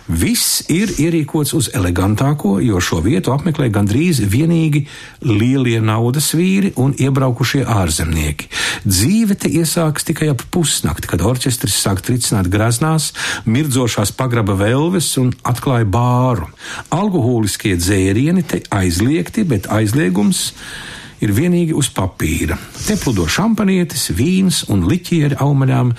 Viss 0.07 0.65
ir 0.71 0.91
ierīkots 1.03 1.53
uz 1.59 1.69
elegantāko, 1.75 2.57
jo 2.63 2.81
šo 2.83 3.01
vietu 3.05 3.33
apmeklē 3.35 3.69
gandrīz 3.75 4.21
vienīgi 4.23 4.85
lielie 5.27 5.79
naudas 5.83 6.33
vīri 6.39 6.73
un 6.83 6.95
iebraukušie 6.99 7.65
ārzemnieki. 7.67 8.51
Dzīve 8.87 9.39
te 9.39 9.51
iesākas 9.51 10.07
tikai 10.07 10.31
ap 10.35 10.43
pusnakti, 10.55 11.11
kad 11.11 11.23
orķestris 11.27 11.79
sāk 11.83 12.03
tricināt 12.07 12.51
graznās, 12.53 13.13
mirdzošās 13.47 14.15
pagraba 14.19 14.59
velves 14.59 15.13
un 15.23 15.33
atklāja 15.47 15.87
bāru. 15.87 16.51
Alkoholiskie 16.95 17.75
dzērieni 17.79 18.47
te 18.47 18.63
aizliegti, 18.75 19.47
bet 19.47 19.71
aizliegums 19.71 20.51
ir 20.53 20.96
vienīgi 21.37 21.77
uz 21.77 21.89
papīra. 21.95 22.59
Te 22.87 22.97
pludo 23.01 23.27
šampanietis, 23.31 24.11
vīns 24.17 24.65
un 24.73 24.85
liķieri 24.91 25.39
aumaļām, 25.43 25.95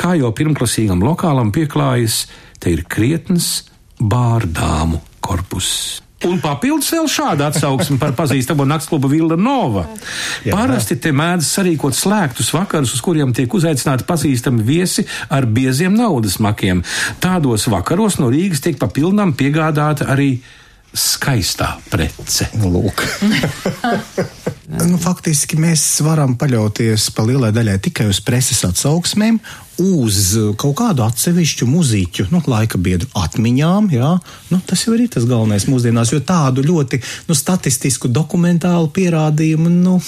kā 0.00 0.14
jau 0.20 0.30
pirmklasīgam 0.36 1.02
lokālam 1.04 1.50
pieklājas, 1.54 2.26
te 2.60 2.74
ir 2.74 2.84
krietns 2.88 3.70
bārdāmu 4.00 5.00
korpus. 5.20 6.00
Un 6.28 6.36
papildus 6.36 6.90
vēl 6.92 7.06
šāda 7.08 7.46
atsauksme 7.48 7.96
par 8.00 8.12
pazīstamo 8.12 8.66
naktsklubu 8.68 9.08
Villa 9.08 9.38
Nova. 9.40 9.86
Jā. 10.44 10.52
Parasti 10.52 10.98
te 11.00 11.14
mēdz 11.16 11.46
sarīkot 11.48 11.96
slēgtus 11.96 12.50
vakarus, 12.52 12.92
uz 12.92 13.00
kuriem 13.04 13.32
tiek 13.36 13.48
uzaicināti 13.56 14.04
pazīstami 14.08 14.64
viesi 14.66 15.06
ar 15.32 15.48
bieziem 15.48 15.96
naudas 15.96 16.36
makiem. 16.44 16.82
Tādos 17.24 17.64
vakaros 17.72 18.18
no 18.20 18.28
Rīgas 18.32 18.60
tiek 18.66 18.76
papildinām 18.80 19.32
piegādāta 19.32 20.10
arī 20.12 20.34
skaistā 20.96 21.76
prece. 21.90 22.48
Lūk. 22.58 23.02
nu, 24.90 24.98
faktiski 25.00 25.58
mēs 25.60 25.84
varam 26.02 26.36
paļauties 26.40 27.10
pa 27.14 27.24
lielai 27.26 27.52
daļai 27.54 27.78
tikai 27.84 28.08
uz 28.10 28.18
preses 28.24 28.62
atsauksmēm, 28.66 29.38
uz 29.80 30.34
kaut 30.60 30.74
kādu 30.80 31.04
atsevišķu 31.06 31.68
muziķu, 31.70 32.26
nu, 32.34 32.42
laika 32.50 32.80
biedru 32.82 33.08
atmiņām. 33.16 33.90
Jā. 33.94 34.12
Nu, 34.50 34.60
tas 34.66 34.82
jau 34.84 34.96
ir 34.96 35.06
tas 35.12 35.28
galvenais 35.30 35.68
mūsdienās, 35.70 36.12
jo 36.12 36.20
tādu 36.26 36.66
ļoti 36.66 37.00
nu, 37.30 37.38
statistisku, 37.38 38.10
dokumentālu 38.10 38.90
pierādījumu. 38.96 39.72
Nu, 39.80 39.98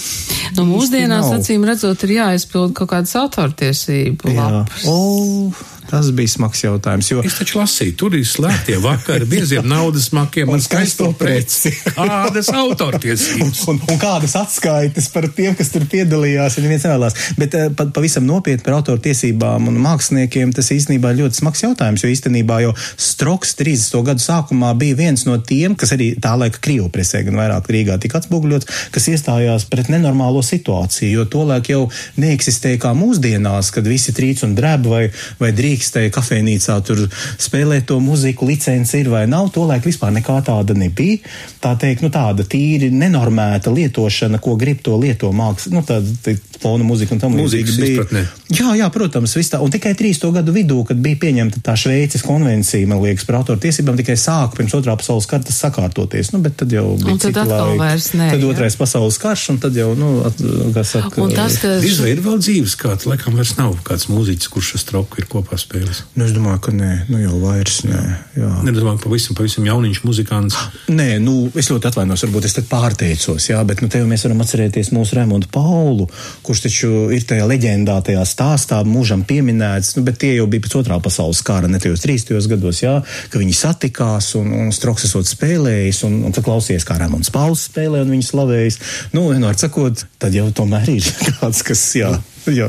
Nu, 0.53 0.67
mūsdienās, 0.69 1.31
acīm 1.33 1.63
redzot, 1.65 2.03
ir 2.05 2.17
jāizpild 2.19 2.75
kaut 2.77 2.91
kādas 2.91 3.15
autortiesību 3.17 4.33
Jā. 4.35 4.49
lapas. 4.59 4.83
O, 4.89 5.49
tas 5.93 6.09
bija 6.15 6.31
smags 6.31 6.63
jautājums. 6.63 7.11
Jo, 7.11 7.21
Es 7.21 7.35
taču 7.37 7.59
lasīju, 7.59 7.93
tur 7.99 8.15
ir 8.17 8.25
slēgtie 8.25 8.79
vakari, 8.81 9.27
bieziem 9.29 9.67
naudas 9.69 10.09
makiem 10.15 10.49
Un 10.49 10.57
un 10.57 10.63
skaisto 10.63 11.11
preci. 11.17 11.69
Kādas 11.97 12.49
un, 12.49 12.57
autortiesības? 12.63 13.61
un, 13.69 13.81
un 13.93 13.99
kādas 14.01 14.33
atskaites 14.39 15.11
par 15.13 15.27
tiem, 15.37 15.53
kas 15.57 15.69
tur 15.73 15.85
piedalījās, 15.89 16.57
ja 16.57 16.63
neviens 16.65 16.87
nevēlas. 16.87 17.17
Bet 17.37 17.57
eh, 17.59 17.69
pat 17.77 17.93
pavisam 17.93 18.25
nopietni 18.25 18.65
par 18.65 18.79
autortiesībām 18.79 19.69
un 19.69 19.77
māksliniekiem 19.83 20.55
tas 20.57 20.71
īstenībā 20.73 21.13
ir 21.13 21.21
ļoti 21.21 21.41
smags 21.43 21.61
jautājums, 21.61 22.03
jo 22.03 22.09
īstenībā 22.09 22.59
jau 22.65 22.73
Stroks 22.97 23.53
30. 23.61 24.01
gadu 24.09 24.25
sākumā 24.25 24.73
bija 24.79 24.97
viens 25.03 25.27
no 25.29 25.37
tiem, 25.37 25.77
kas 25.77 25.93
arī 25.93 26.13
tā 26.23 26.33
laika 26.39 26.61
Krievu 26.63 26.89
presē, 26.93 27.21
gan 27.27 27.37
vairāk 27.37 27.69
Rīgā 27.69 27.99
tika 28.01 28.17
atspoguļots, 28.21 28.89
kas 28.95 29.09
iestājās 29.13 29.67
pret 29.69 29.93
nenormālo 29.93 30.41
situāciju, 30.45 31.13
jo 31.19 31.29
tolaik 31.37 31.69
jau 31.69 31.83
neeksistēja 32.17 32.81
kā 32.81 32.95
mūsdienās, 32.97 33.69
kad 33.75 33.87
visi 33.87 34.15
trīc 34.15 34.41
un 34.47 34.57
drēb 34.57 34.89
vai, 34.89 35.03
vai 35.37 35.53
drīkstēja 35.83 36.11
kafejnīcā 36.13 36.77
tur 36.85 37.03
spēlēt 37.41 37.87
to 37.89 37.99
muziku, 37.99 38.47
licence 38.47 38.97
ir 38.97 39.09
vai 39.11 39.25
nav, 39.27 39.51
tolaik 39.53 39.85
vispār 39.85 40.13
nekā 40.15 40.39
tāda 40.45 40.73
nebija. 40.73 41.19
Tā 41.61 41.75
teikt, 41.79 42.03
nu 42.03 42.09
tāda 42.09 42.43
tīri 42.43 42.91
nenormēta 42.91 43.71
lietošana, 43.73 44.39
ko 44.39 44.55
grib 44.55 44.81
to 44.83 44.97
lieto 44.97 45.31
māksla, 45.31 45.73
nu 45.75 45.83
tāda 45.83 46.37
fona 46.63 46.87
mūzika 46.87 47.15
un 47.15 47.21
tam 47.21 47.35
līdzīgi 47.37 47.77
bija. 47.79 48.23
Jā, 48.53 48.73
jā, 48.77 48.87
protams, 48.93 49.35
viss 49.37 49.51
tā. 49.53 49.59
Un 49.63 49.71
tikai 49.73 49.93
trīs 49.97 50.19
to 50.21 50.29
gadu 50.35 50.53
vidū, 50.55 50.79
kad 50.87 50.99
bija 51.03 51.19
pieņemta 51.23 51.61
tā 51.65 51.75
Šveices 51.79 52.23
konvencija, 52.25 52.87
man 52.89 53.01
liekas, 53.03 53.25
par 53.27 53.39
autoru 53.41 53.61
tiesībām, 53.63 53.97
tikai 53.99 54.15
sāka 54.19 54.59
pirms 54.59 54.75
otrā 54.77 54.95
pasaules 54.99 55.27
kara 55.29 55.45
tas 55.47 55.57
sakārtoties. 55.63 56.31
Nu, 56.35 56.41
bet 56.43 56.57
tad 56.61 56.73
jau 56.73 56.93
bija. 56.99 57.15
Un 57.15 57.21
tad 57.21 57.39
atkal 57.43 57.73
laika. 57.73 57.79
vairs 57.81 58.09
ne. 58.17 58.29
Tad 58.33 58.45
otrais 58.47 58.77
jā. 58.77 58.81
pasaules 58.81 59.19
karš, 59.21 59.45
un 59.55 59.59
tad 59.63 59.79
jau, 59.79 59.89
nu, 59.97 60.11
at, 60.29 60.43
kas 60.75 60.93
saka. 60.97 61.21
Un 61.23 61.33
tas, 61.33 61.57
ka. 61.61 61.75
Š... 61.81 62.09
Ir 62.13 62.21
vēl 62.25 62.39
dzīves 62.43 62.77
kāds, 62.79 63.07
laikam 63.09 63.37
vairs 63.39 63.55
nav 63.57 63.73
kāds 63.87 64.07
mūziķis, 64.11 64.51
kurš 64.53 64.73
ar 64.77 64.83
stroku 64.83 65.23
ir 65.23 65.29
kopā 65.31 65.57
spēlējis. 65.59 66.03
Nu, 66.13 66.27
es 66.27 66.35
domāju, 66.35 66.61
ka 66.67 66.75
nē, 66.75 66.91
nu 67.09 67.21
jau 67.23 67.39
vairs 67.41 67.81
nē. 67.87 68.03
Jā. 68.37 68.51
Nedomāju, 68.67 69.01
pavisam, 69.07 69.37
pavisam 69.37 69.65
jauniņš 69.67 70.03
muzikants. 70.05 70.59
Nē, 70.93 71.09
nu, 71.23 71.47
es 71.57 71.71
ļoti 71.71 71.89
atvainos, 71.89 72.23
varbūt 72.27 72.47
es 72.49 72.57
te 72.57 72.65
pārteicos, 72.69 73.49
jā, 73.49 73.59
bet, 73.67 73.81
nu, 73.83 73.89
te 73.91 74.01
jau 74.01 74.09
mēs 74.09 74.25
varam 74.27 74.43
atcerēties 74.45 74.93
mūsu 74.95 75.17
Raimondu 75.17 75.49
Paulu, 75.53 76.07
kurš 76.53 76.67
taču 76.67 76.89
ir 77.09 77.23
tajā 77.25 77.47
leģendā, 77.49 77.95
tajā 78.05 78.21
stāstā 78.29 78.83
mūžam 78.85 79.23
pieminēts, 79.25 79.95
nu, 79.97 80.03
bet 80.05 80.19
tie 80.21 80.35
jau 80.35 80.45
bija 80.45 80.61
pēc 80.61 80.75
otrā 80.83 80.99
pasaules 81.01 81.41
kara, 81.45 81.69
ne 81.71 81.79
tajos 81.81 82.03
30. 82.05 82.37
gados, 82.51 82.83
jā, 82.83 82.99
ka 83.33 83.41
viņi 83.41 83.55
satikās 83.57 84.35
un, 84.37 84.51
un 84.53 84.69
Stroks 84.75 85.07
esot 85.09 85.25
spēlējis, 85.25 86.03
un, 86.05 86.19
un 86.27 86.35
tad 86.35 86.45
klausies, 86.45 86.85
kā 86.85 86.99
Rēmons 87.01 87.33
Pauls 87.33 87.65
spēlē 87.71 88.03
un 88.05 88.13
viņu 88.13 88.27
slavējis. 88.27 88.77
Nu, 89.17 89.25
vienmēr 89.31 89.57
sakot, 89.57 90.05
tad 90.21 90.37
jau 90.37 90.45
tomēr 90.53 90.93
ir 90.93 91.09
kāds, 91.39 91.65
kas, 91.65 91.87
jā. 91.97 92.13
Jā, 92.43 92.67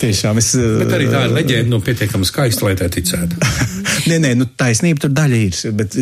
tiešām 0.00 0.38
es. 0.40 0.54
Bet 0.56 0.94
arī 0.96 1.10
tā 1.12 1.26
ir 1.28 1.34
leģenda, 1.36 1.70
nu, 1.70 1.82
pietiekami 1.84 2.26
skaista, 2.26 2.64
lai 2.66 2.74
tā 2.80 2.88
ticētu. 2.90 3.38
nē, 4.06 4.18
nē, 4.22 4.32
nu, 4.38 4.46
taisnība 4.58 5.02
tur 5.04 5.12
daļa 5.14 5.38
ir, 5.48 5.58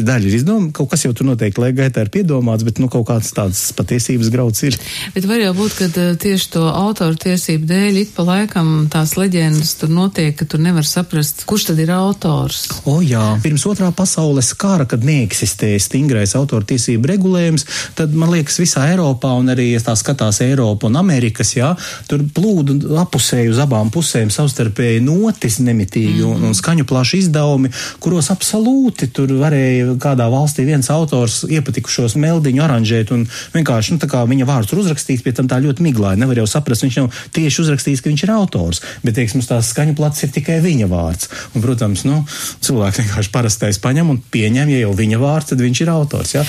daļa 0.07 0.29
ir 0.29 0.37
izdoma, 0.41 0.71
kaut 0.76 0.91
kas 0.93 1.07
jau 1.07 1.12
tur 1.17 1.29
noteikti 1.29 1.62
laika 1.62 1.79
gaitā 1.83 2.05
ir 2.05 2.11
piedomāts, 2.12 2.67
bet, 2.67 2.81
nu, 2.83 2.91
kaut 2.93 3.07
kāds 3.09 3.33
tāds 3.37 3.62
patiesības 3.76 4.31
grauds 4.35 4.65
ir. 4.67 4.76
Bet 5.15 5.29
var 5.29 5.41
jau 5.41 5.53
būt, 5.57 5.76
ka 5.79 6.07
tieši 6.23 6.50
to 6.57 6.65
autoru 6.69 7.19
tiesību 7.26 7.69
dēļ 7.71 8.00
ik 8.03 8.15
pa 8.17 8.26
laikam 8.26 8.73
tās 8.93 9.17
leģendas 9.19 9.75
tur 9.81 9.93
notiek, 9.93 10.35
ka 10.37 10.49
tur 10.49 10.62
nevar 10.62 10.87
saprast, 10.87 11.45
kurš 11.49 11.71
tad 11.71 11.83
ir 11.83 11.93
autors. 11.95 12.67
O 12.91 12.99
jā, 13.05 13.25
pirms 13.45 13.67
otrā 13.69 13.91
pasaules 13.97 14.53
kara, 14.59 14.87
kad 14.88 15.05
neeksistēja 15.07 15.81
stingrais 15.83 16.37
autoru 16.38 16.67
tiesību 16.69 17.11
regulējums, 17.12 17.67
tad, 17.99 18.15
man 18.17 18.33
liekas, 18.35 18.61
visā 18.62 18.87
Eiropā 18.93 19.33
un 19.38 19.53
arī, 19.55 19.71
ja 19.75 19.83
tā 19.85 19.97
skatās 19.99 20.43
Eiropa 20.45 20.91
un 20.91 20.99
Amerikas, 21.00 21.55
jā, 21.57 21.73
tur 22.11 22.25
plūdu 22.37 22.97
apusēji 23.00 23.53
uz 23.53 23.61
abām 23.62 23.91
pusēm 23.95 24.31
savstarpēji 24.33 25.05
notis 25.05 25.61
nemitīgi 25.65 26.23
mm. 26.23 26.33
un, 26.33 26.49
un 26.50 26.57
skaņu 26.57 26.87
plaši 26.88 27.23
izdevumi, 27.25 27.73
kuros 28.02 28.31
absolūti 28.35 29.11
tur 29.14 29.33
varēja 29.40 29.97
kādā 30.02 30.28
valstī 30.33 30.66
viens 30.69 30.88
autors 30.93 31.43
iepatikušos 31.49 32.16
meldiņu 32.21 32.64
aranžēt 32.64 33.12
un 33.14 33.26
vienkārši, 33.55 33.97
nu, 33.97 34.23
viņa 34.33 34.49
vārds 34.49 34.71
tur 34.71 34.83
uzrakstīts, 34.83 35.25
pie 35.25 35.35
tam 35.37 35.50
tā 35.50 35.61
ļoti 35.62 35.85
miglāji, 35.85 36.21
nevar 36.21 36.40
jau 36.40 36.47
saprast, 36.50 36.85
viņš 36.87 36.99
nav 37.00 37.21
tieši 37.37 37.62
uzrakstījis, 37.64 38.02
ka 38.02 38.11
viņš 38.11 38.25
ir 38.26 38.33
autors, 38.35 38.83
bet, 39.05 39.16
teiksim, 39.19 39.45
tās 39.47 39.71
skaņu 39.73 39.97
plats 39.99 40.25
ir 40.26 40.33
tikai 40.35 40.59
viņa 40.64 40.88
vārds. 40.90 41.31
Un, 41.55 41.62
protams, 41.64 42.05
nu, 42.09 42.23
cilvēks 42.64 43.00
vienkārši 43.02 43.33
parastais 43.35 43.81
paņem 43.83 44.12
un 44.14 44.21
pieņem, 44.33 44.73
ja 44.75 44.83
jau 44.85 44.93
viņa 44.97 45.21
vārds, 45.23 45.50
tad 45.52 45.62
viņš 45.64 45.83
ir 45.85 45.93
autors. 45.93 46.35
Ja? 46.37 46.45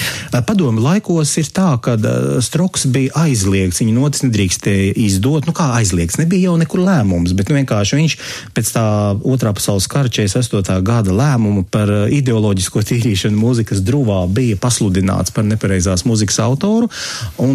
Padomi 0.48 0.84
laikos 0.84 1.34
ir 1.42 1.52
tā, 1.56 1.70
ka 1.84 1.98
stroks 2.44 2.88
bija 2.94 3.26
aizliegts, 3.26 3.82
viņa 3.84 3.96
notis 3.96 4.26
nedrīkstēja 4.26 4.96
izdot, 5.08 5.48
nu 5.50 5.56
kā 5.58 5.70
aizliegts 5.80 6.20
nebija 6.22 6.52
jau 6.52 6.58
nekur 6.62 6.84
lēmums, 6.86 7.36
bet 7.38 7.52
nu, 7.52 7.58
vienkārši 7.60 8.00
viņš 8.02 8.18
pēc 8.58 8.74
tā 8.76 8.86
otrā 9.28 9.54
pasaules 9.58 9.90
kara 9.92 10.12
48. 10.12 10.82
gada 10.88 11.16
lēmumu 11.28 11.66
par 11.72 11.92
uh, 11.92 12.04
ideoloģisko 12.14 12.84
tīrīšanu 12.88 13.38
mūzikas 13.40 13.84
druvā 13.86 14.24
bija 14.32 14.58
pasludināts 14.62 15.34
par 15.36 15.46
nepareizās 15.48 16.06
mūzikas 16.08 16.40
autoru, 16.44 16.90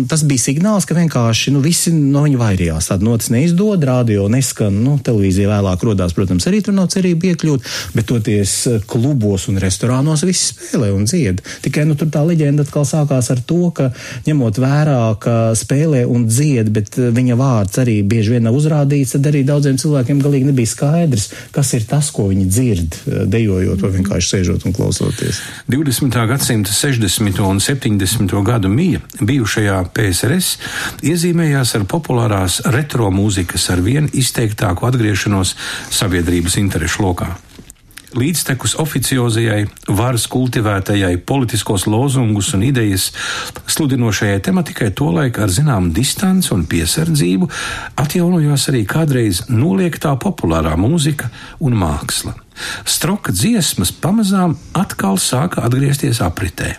tas 0.08 0.24
bija 0.28 0.42
signāls, 0.42 0.86
ka 0.88 0.96
vienkārši 0.96 1.52
nu, 1.54 1.62
visi 1.64 1.92
no 1.94 2.24
viņa 2.26 2.40
vairījās. 2.40 2.90
Tāda 2.90 3.06
notis 3.06 3.30
neizdod, 3.32 3.84
radio 3.88 4.28
neskan, 4.32 4.74
nu, 4.84 4.96
televīzija 5.04 5.50
vēlāk 5.50 5.84
rodās, 5.86 6.14
protams, 6.16 6.46
arī 6.50 6.62
tur 6.64 6.76
nav 6.76 6.90
cerība 6.92 7.32
iekļūt, 7.32 7.70
bet 7.96 8.08
toties 8.10 8.56
uh, 8.70 8.78
klubos 8.88 9.48
un 9.50 9.60
restorānos 9.62 10.24
visi 10.28 10.52
spēlē 10.52 10.92
un 10.94 11.06
dzied. 11.08 11.42
Tikai 11.64 11.86
nu, 11.88 11.96
tur 11.98 12.10
tā 12.12 12.24
leģenda 12.26 12.66
atkal 12.66 12.86
sākās 12.88 13.30
ar 13.32 13.42
to, 13.46 13.70
ka 13.76 13.90
ņemot 14.28 14.60
vērā, 14.62 15.00
ka 15.22 15.36
spēlē 15.58 16.04
un 16.10 16.26
dzied, 16.30 16.72
bet 16.74 16.98
uh, 17.00 17.10
viņa 17.14 17.38
vārds 17.40 17.82
arī 17.82 18.00
bieži 18.06 18.36
vien 18.36 18.46
nav 18.48 18.58
uzrādīts, 18.58 19.16
tad 19.16 19.30
arī 19.32 19.44
daudziem 19.48 19.80
cilvēkiem 19.80 20.22
galīgi 20.22 20.50
nebija 20.50 20.72
skaidrs, 20.72 21.30
kas 21.54 21.72
ir 21.78 21.86
tas, 21.88 22.10
ko 22.14 22.28
viņi 22.30 22.46
dzird, 22.48 22.98
eh, 23.06 23.24
dejojot 23.62 23.84
vai 23.86 23.92
vienkārši 23.96 24.30
sēžot 24.34 24.66
un 24.66 24.74
klausoties. 24.76 25.40
20. 25.70 26.18
gadsimta 26.30 26.74
60. 26.74 27.40
un 27.46 27.62
70. 27.62 28.34
gadu 28.46 28.70
mija 28.72 29.02
bijušajā 29.20 29.78
PSRS 29.94 30.58
iezīmējās 31.06 31.76
ar 31.78 31.86
populārās 31.90 32.62
retro 32.74 33.10
mūzikas 33.14 33.70
ar 33.74 33.84
vien 33.84 34.10
izteiktāku 34.12 34.88
atgriešanos 34.90 35.56
sabiedrības 36.02 36.58
interešu 36.62 37.06
lokā 37.06 37.32
līdztekus 38.12 38.74
oficiozajai, 38.80 39.66
varas 39.88 40.26
kultivētajai, 40.28 41.16
politiskos 41.26 41.86
lozungus 41.88 42.52
un 42.56 42.64
idejas 42.66 43.10
sludinošajai 43.72 44.40
tematikai, 44.44 44.90
tolaik 44.96 45.40
ar 45.42 45.52
zināmu 45.52 45.92
distanci 45.96 46.52
un 46.54 46.66
piesardzību 46.68 47.48
atjaunojās 48.02 48.68
arī 48.72 48.84
kādreiz 48.88 49.46
noliektā 49.48 50.14
populārā 50.20 50.76
mūzika 50.80 51.32
un 51.64 51.78
māksla. 51.80 52.36
Stroka 52.88 53.34
dziesmas 53.34 53.92
pamazām 53.92 54.56
atkal 54.78 55.20
sāka 55.20 55.64
atgriezties 55.66 56.22
apritē. 56.24 56.74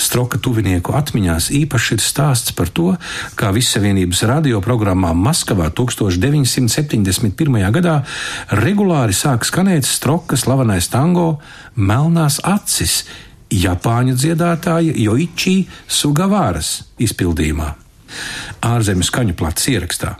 Stroka 0.00 0.38
tuvinieku 0.42 0.94
atmiņās 0.96 1.50
īpaši 1.54 1.96
ir 1.96 2.02
stāsts 2.02 2.54
par 2.56 2.70
to, 2.74 2.92
kā 3.38 3.52
Vissavienības 3.54 4.24
radioprogrammā 4.30 5.12
Maskavā 5.14 5.68
1971. 5.70 7.60
gadā 7.76 7.98
regulāri 8.62 9.14
sāk 9.16 9.46
skanēt 9.46 9.86
Stroka 9.86 10.38
slavenais 10.40 10.90
tango 10.92 11.36
Melnās 11.76 12.40
acis 12.42 13.04
Japāņu 13.52 14.16
dziedātāja 14.16 14.96
Joichi 14.96 15.68
Sugavāras 15.86 16.82
izpildījumā. 17.02 17.72
Ārzemju 18.64 19.06
skaņu 19.08 19.36
plats 19.36 19.68
ierakstā. 19.72 20.16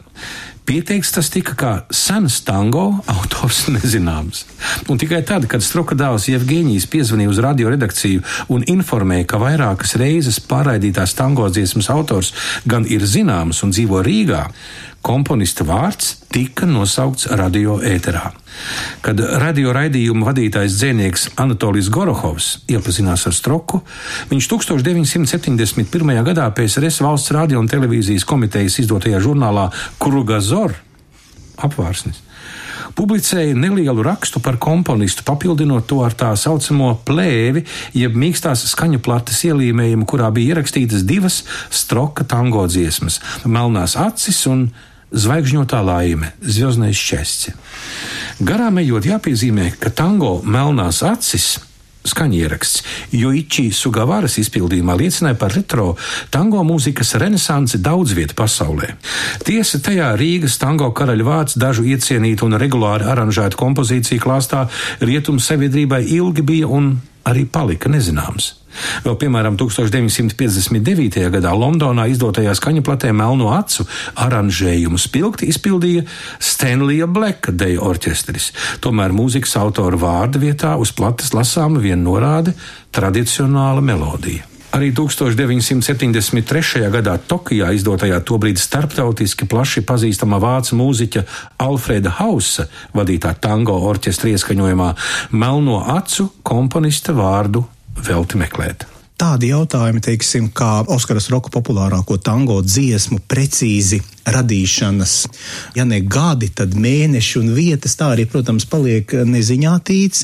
Pieteikts 0.63 1.11
tas 1.11 1.27
tika 1.27 1.53
kā 1.59 1.71
sens 1.91 2.37
tango, 2.47 2.85
autors 3.11 3.65
nezināms. 3.75 4.45
Un 4.87 4.99
tikai 5.01 5.19
tad, 5.27 5.47
kad 5.51 5.63
Strokadāls 5.65 6.29
Jevģīnijas 6.31 6.87
piezvanīja 6.91 7.33
uz 7.33 7.41
radio 7.43 7.73
redakciju 7.73 8.23
un 8.55 8.63
informēja, 8.71 9.27
ka 9.33 9.41
vairākas 9.43 9.97
reizes 9.99 10.39
pārraidītās 10.47 11.17
tango 11.19 11.49
dziesmas 11.51 11.91
autors 11.91 12.31
gan 12.63 12.87
ir 12.87 13.03
zināms 13.03 13.59
un 13.67 13.75
dzīvo 13.75 13.99
Rīgā, 14.07 14.45
komponista 15.03 15.65
vārds 15.67 16.15
tika 16.33 16.67
nosaukts 16.69 17.27
radio 17.35 17.75
ēterā. 17.83 18.31
Kad 19.03 19.19
radio 19.41 19.73
raidījuma 19.75 20.29
vadītājs 20.29 20.77
dzēnieks 20.79 21.27
Anatolijs 21.43 21.89
Gorohovs 21.93 22.49
iepazinās 22.71 23.27
ar 23.27 23.35
Stroku, 23.35 23.81
viņš 24.31 24.49
1971. 24.55 26.13
gadā 26.29 26.49
PSRS 26.55 27.03
valsts 27.03 27.33
radio 27.35 27.59
un 27.59 27.69
televīzijas 27.71 28.27
komitejas 28.29 28.79
izdotajā 28.85 29.19
žurnālā 29.23 29.69
Kurugazor 29.99 30.77
apvārsnis 31.63 32.23
publicēja 32.95 33.55
nelielu 33.57 34.03
rakstu 34.05 34.41
par 34.43 34.59
komponistu, 34.61 35.25
papildinot 35.25 35.87
to 35.89 36.01
ar 36.05 36.13
tā 36.17 36.31
saucamo 36.37 36.91
plēvi, 37.07 37.65
jeb 37.97 38.17
mīkstās 38.19 38.65
skaņu 38.69 39.01
plates 39.03 39.43
ielīmējumu, 39.49 40.05
kurā 40.09 40.29
bija 40.33 40.53
ierakstītas 40.53 41.05
divas 41.07 41.41
stroka 41.73 42.25
tango 42.27 42.65
dziesmas- 42.67 43.19
Melnās 43.55 43.97
acis 43.97 44.45
un 44.47 44.69
zvaigžņotā 45.13 45.81
laime, 45.85 46.33
zvaigznais 46.41 46.97
šķēsce. 46.97 47.53
Garām 48.43 48.81
ejot, 48.81 49.05
jāpiezīmē, 49.07 49.75
ka 49.79 49.93
tango 49.93 50.39
melnās 50.45 51.03
acis 51.05 51.53
skaņieraksts, 52.03 52.81
jo 53.15 53.31
Ichi 53.35 53.69
Sugavaras 53.71 54.35
izpildījumā 54.41 54.95
liecināja 54.99 55.37
par 55.39 55.53
retro 55.55 55.93
tango 56.33 56.63
mūzikas 56.67 57.15
renesansi 57.21 57.79
daudz 57.83 58.15
vietu 58.17 58.35
pasaulē. 58.39 58.93
Tiesa 59.47 59.79
tajā 59.83 60.11
Rīgas 60.19 60.57
tango 60.61 60.89
karaļa 60.95 61.27
vārds 61.27 61.59
dažu 61.59 61.85
iecienītu 61.87 62.47
un 62.49 62.59
regulāri 62.59 63.07
aranžētu 63.07 63.59
kompozīciju 63.59 64.23
klāstā 64.23 64.65
rietumu 64.99 65.43
sabiedrībai 65.43 66.03
ilgi 66.17 66.43
bija 66.43 66.67
un 66.67 66.97
arī 67.29 67.47
palika 67.47 67.91
nezināms. 67.91 68.51
Vēl, 69.05 69.17
piemēram, 69.21 69.57
1959. 69.59 71.19
gadā 71.33 71.53
Londonā 71.57 72.07
izdotajā 72.11 72.53
skaņaplatē 72.59 73.11
Melno 73.15 73.51
acu 73.55 73.87
aranžējumu 74.25 75.01
spilgti 75.01 75.49
izpildīja 75.53 76.05
Stanlija 76.39 77.07
Bleka 77.07 77.53
deju 77.55 77.83
orķestris. 77.89 78.51
Tomēr 78.83 79.15
mūzikas 79.15 79.57
autora 79.61 79.99
vārda 79.99 80.41
vietā 80.41 80.77
uz 80.79 80.93
plates 80.95 81.35
lasāma 81.35 81.83
vien 81.83 82.03
norāde 82.05 82.55
tradicionāla 82.93 83.83
melodija. 83.83 84.49
Arī 84.73 84.89
1973. 84.89 86.87
gadā 86.89 87.13
Tokijā 87.29 87.67
izdotajā 87.77 88.17
tobrīd 88.25 88.57
starptautiski 88.57 89.45
plaši 89.45 89.83
pazīstamā 89.85 90.39
vācu 90.41 90.79
mūziķa 90.79 91.21
Alfreda 91.61 92.15
Hausa 92.17 92.65
vadītā 92.97 93.35
tango 93.37 93.75
orķestra 93.91 94.31
ieskaņojumā 94.33 94.89
Melno 95.37 95.77
acu 95.93 96.31
komponista 96.41 97.13
vārdu 97.13 97.61
velti 97.97 98.39
meklēt. 98.41 98.87
Tādi 99.19 99.51
jautājumi, 99.51 100.01
teiksim, 100.03 100.49
kā 100.55 100.81
Oskaras 100.91 101.29
Roka 101.31 101.51
populārāko 101.53 102.17
tango 102.17 102.57
dziesmu 102.65 103.21
precīzi 103.29 104.01
radīšanas, 104.25 105.13
ja 105.75 105.85
ne 105.87 105.99
gadi, 106.01 106.49
tad 106.55 106.75
mēneši 106.79 107.39
un 107.41 107.51
vietas. 107.55 107.97
Tā 107.99 108.13
arī, 108.15 108.25
protams, 108.29 108.65
paliek 108.69 109.11
neziņā 109.27 109.73
tīts. 109.87 110.23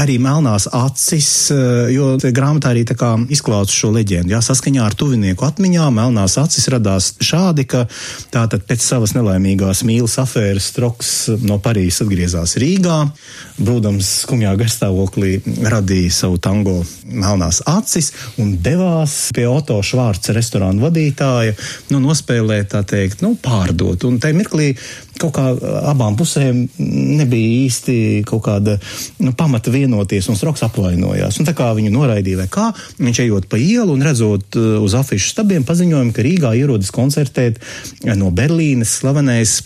Arī 0.00 0.18
melnās 0.22 0.68
acis, 0.72 1.50
eh, 1.50 1.90
jo 1.94 2.16
grāmatā 2.20 2.74
arī 2.74 2.84
izklāst 3.30 3.74
šo 3.74 3.92
leģendu. 3.94 4.34
Jā, 4.34 4.40
saskaņā 4.44 4.84
ar 4.84 4.94
tuvinieku 4.94 5.44
atmiņām 5.46 5.94
melnās 5.94 6.36
acis 6.38 6.68
radās 6.68 7.12
šādi, 7.18 7.66
ka 7.66 7.86
tātad 8.30 8.66
pēc 8.66 8.80
savas 8.80 9.14
nelaimīgās 9.16 9.82
mīlas 9.84 10.18
afēras 10.22 10.70
Stroks 10.70 11.10
no 11.42 11.58
Parīzes 11.58 12.04
atgriezās 12.04 12.56
Rīgā, 12.60 12.98
brūdams 13.58 14.10
skumjā 14.24 14.54
garstāvoklī 14.58 15.40
radīja 15.70 16.12
savu 16.12 16.38
tango 16.38 16.80
melnās 17.04 17.62
acis 17.66 18.12
un 18.40 18.56
devās 18.62 19.30
pie 19.34 19.46
Oto 19.50 19.80
Švārca 19.84 20.34
restorāna 20.36 20.82
vadītāja, 20.84 21.56
nu, 21.90 22.00
nospēlēt, 22.04 22.70
tā 22.74 22.82
teikt, 22.86 23.24
nu, 23.24 23.34
pārdot. 23.44 24.04
Un 24.08 24.18
tajā 24.22 24.36
mirklī 24.36 24.70
kaut 25.20 25.34
kā 25.36 25.46
abām 25.90 26.16
pusēm 26.16 26.62
nebija 26.78 27.50
īsti 27.66 27.96
kaut 28.28 28.44
kāda 28.46 28.76
nu, 29.20 29.34
pamata 29.36 29.72
vienoties, 29.72 30.30
un 30.30 30.38
Stroks 30.38 30.64
apvainojās. 30.68 31.40
Un 31.40 31.48
tā 31.48 31.54
kā 31.56 31.70
viņu 31.76 31.92
noraidīja, 31.94 32.42
vai 32.42 32.48
kā, 32.52 32.70
viņš 33.00 33.24
ejot 33.26 33.48
pa 33.50 33.60
ielu 33.60 33.96
un 33.96 34.04
redzot 34.06 34.56
uz 34.56 34.96
afišu 34.96 35.34
stabiem 35.34 35.66
paziņojumu, 35.68 36.14
ka 36.16 36.24
Rīgā 36.24 36.54
ierodas 36.60 36.92
koncertēt 36.94 37.60
no 38.16 38.32
Berlīnes 38.34 39.00
slavenais 39.00 39.58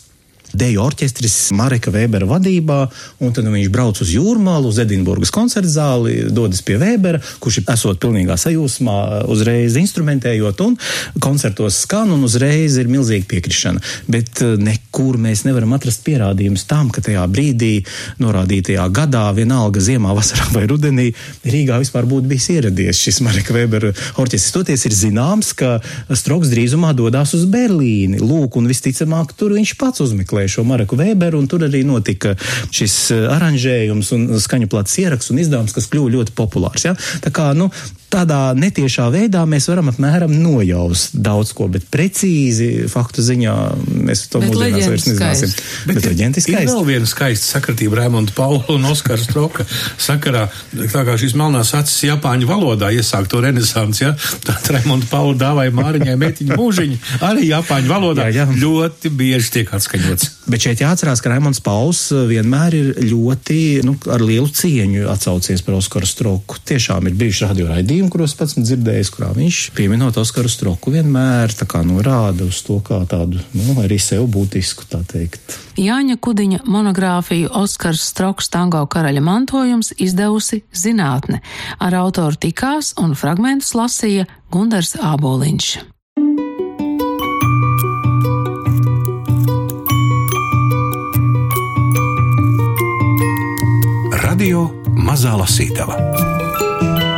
deju 0.59 0.83
orķestris 0.85 1.37
Mareka 1.57 1.93
Vēbera 1.95 2.29
vadībā, 2.29 2.79
tad 3.35 3.49
viņš 3.51 3.71
brauc 3.73 4.01
uz 4.03 4.13
jūrmālu, 4.15 4.71
uz 4.71 4.79
Edinburgas 4.83 5.33
koncertu 5.35 5.71
zāli, 5.73 6.17
dodas 6.35 6.63
pie 6.65 6.79
Vēbera, 6.81 7.21
kurš 7.43 7.61
ir 7.61 7.73
esot 7.75 8.01
pilnīgā 8.03 8.37
sajūsmā, 8.41 8.97
uzreiz 9.31 9.79
instrumentējot, 9.81 10.63
un 10.65 10.77
koncertos 11.23 11.81
skan, 11.85 12.13
un 12.15 12.25
uzreiz 12.27 12.79
ir 12.81 12.91
milzīga 12.93 13.29
piekrišana. 13.31 13.83
Bet 14.11 14.43
eh, 14.45 14.55
nekur 14.61 15.19
mēs 15.21 15.45
nevaram 15.49 15.75
atrast 15.77 16.05
pierādījumus 16.07 16.67
tam, 16.71 16.91
ka 16.95 17.03
tajā 17.05 17.25
brīdī, 17.31 17.73
norādītajā 18.23 18.87
gadā, 18.95 19.27
vienalga 19.37 19.83
ziemā, 19.83 20.15
vasarā 20.17 20.51
vai 20.55 20.67
rudenī, 20.71 21.11
Rīgā 21.45 21.81
vispār 21.83 22.07
būtu 22.09 22.31
bijis 22.31 22.49
ieradies 22.55 23.01
šis 23.03 23.21
Mareka 23.25 23.55
Vēbera 23.57 23.93
orķestris. 24.21 24.53
Toties 24.55 24.87
ir 24.89 24.97
zināms, 24.97 25.53
ka 25.59 25.77
Stroks 26.15 26.53
drīzumā 26.53 26.95
dodas 26.97 27.35
uz 27.37 27.45
Berlīni. 27.51 28.21
Lūk, 28.23 28.59
un 28.61 28.69
visticamāk, 28.71 29.35
tur 29.39 29.55
viņš 29.57 29.75
pats 29.81 30.05
uzmeklē 30.05 30.44
šo 30.51 30.65
Mareku 30.69 30.99
Weberu, 31.01 31.41
un 31.41 31.49
tur 31.51 31.67
arī 31.67 31.85
notika 31.87 32.35
šis 32.71 32.97
eh, 33.15 33.27
aranžējums 33.35 34.15
un 34.17 34.27
skaņu 34.41 34.71
plats 34.73 34.99
ieraksts 35.03 35.35
un 35.35 35.43
izdevums, 35.43 35.75
kas 35.77 35.91
kļuva 35.93 36.15
ļoti 36.17 36.37
populārs. 36.39 36.89
Ja? 36.89 36.97
Tā 37.25 37.33
kā, 37.35 37.51
nu, 37.59 37.71
tādā 38.13 38.41
netiešā 38.59 39.07
veidā 39.15 39.45
mēs 39.49 39.69
varam 39.71 39.91
apmēram 39.93 40.33
nojaust 40.35 41.17
daudz 41.17 41.53
ko, 41.57 41.69
bet 41.73 41.87
precīzi 41.93 42.89
faktu 42.91 43.25
ziņā 43.25 43.55
mēs 44.09 44.27
to 44.33 44.43
mūsdienās 44.45 44.89
vairs 44.91 45.09
nezināsim. 45.11 45.55
Bet, 45.89 45.99
bet 45.99 46.09
leģenda 46.11 46.41
ir 46.41 46.47
skaista. 46.47 46.65
Ir 46.67 46.73
vēl 46.73 46.87
viena 46.89 47.11
skaista 47.11 47.57
sakritība 47.57 48.01
Raimonda 48.03 48.35
Paula 48.37 48.65
un 48.75 48.87
Oskara 48.91 49.21
Stroka 49.21 49.67
sakarā, 50.01 50.47
tā 50.75 51.05
kā 51.07 51.19
šīs 51.21 51.37
melnās 51.39 51.75
acis 51.79 52.05
Japāņu 52.11 52.49
valodā 52.51 52.93
iesāk 52.95 53.29
to 53.33 53.43
renesans, 53.45 54.03
ja? 54.03 54.15
Tad 54.47 54.71
Raimonda 54.75 55.11
Paula 55.11 55.37
dāvāja 55.41 55.75
Māriņai 55.75 56.17
meitiņu 56.21 56.61
mūžiņu 56.61 57.01
arī 57.25 57.51
Japāņu 57.51 57.91
valodā 57.91 58.31
jā, 58.31 58.45
jā. 58.45 58.61
ļoti 58.65 59.13
bieži 59.15 59.59
tiek 59.59 59.75
atskaņots. 59.77 60.31
Bet 60.51 60.61
šeit 60.61 60.83
jāatcerās, 60.83 61.23
ka 61.25 61.31
Raimons 61.33 61.63
Pauls 61.65 62.01
vienmēr 62.29 62.75
ir 62.77 62.89
ļoti, 63.09 63.59
nu, 63.87 63.95
ar 64.13 64.21
lielu 64.21 64.51
cieņu 64.53 65.07
atsaucies 65.09 65.65
par 65.65 65.79
Oskaru 65.79 66.09
Stroku. 66.09 66.59
Tiešām 66.69 67.09
ir 67.09 67.17
bijuši 67.21 67.49
radio 67.49 67.71
raidījumi, 67.71 68.04
kuros 68.13 68.35
pats 68.39 68.57
dzirdējis, 68.59 69.11
kurā 69.15 69.31
viņš 69.37 69.61
pieminot 69.77 70.17
Oskaru 70.21 70.51
Stroku 70.51 70.93
vienmēr 70.95 71.53
norāda 71.85 72.47
uz 72.47 72.63
to 72.67 72.81
kā 72.85 73.01
tādu, 73.09 73.41
nu, 73.53 73.77
arī 73.83 73.99
sev 73.99 74.27
būtisku, 74.29 74.87
tā 74.91 75.03
teikt. 75.07 75.59
Jāņa 75.77 76.17
Kudiņa 76.21 76.61
monogrāfiju 76.67 77.51
Oskars 77.53 78.03
Stroks 78.11 78.49
tango 78.49 78.85
karaļa 78.87 79.21
mantojums 79.21 79.93
izdevusi 79.99 80.63
zinātne. 80.73 81.41
Ar 81.79 81.95
autoru 81.95 82.37
tikās 82.37 82.95
un 82.99 83.15
fragmentus 83.15 83.75
lasīja 83.75 84.27
Gundars 84.51 84.97
Āboliņš. 84.97 85.95
Radio 94.35 94.67
Mazā 94.99 95.37
Lasītava. 95.39 96.34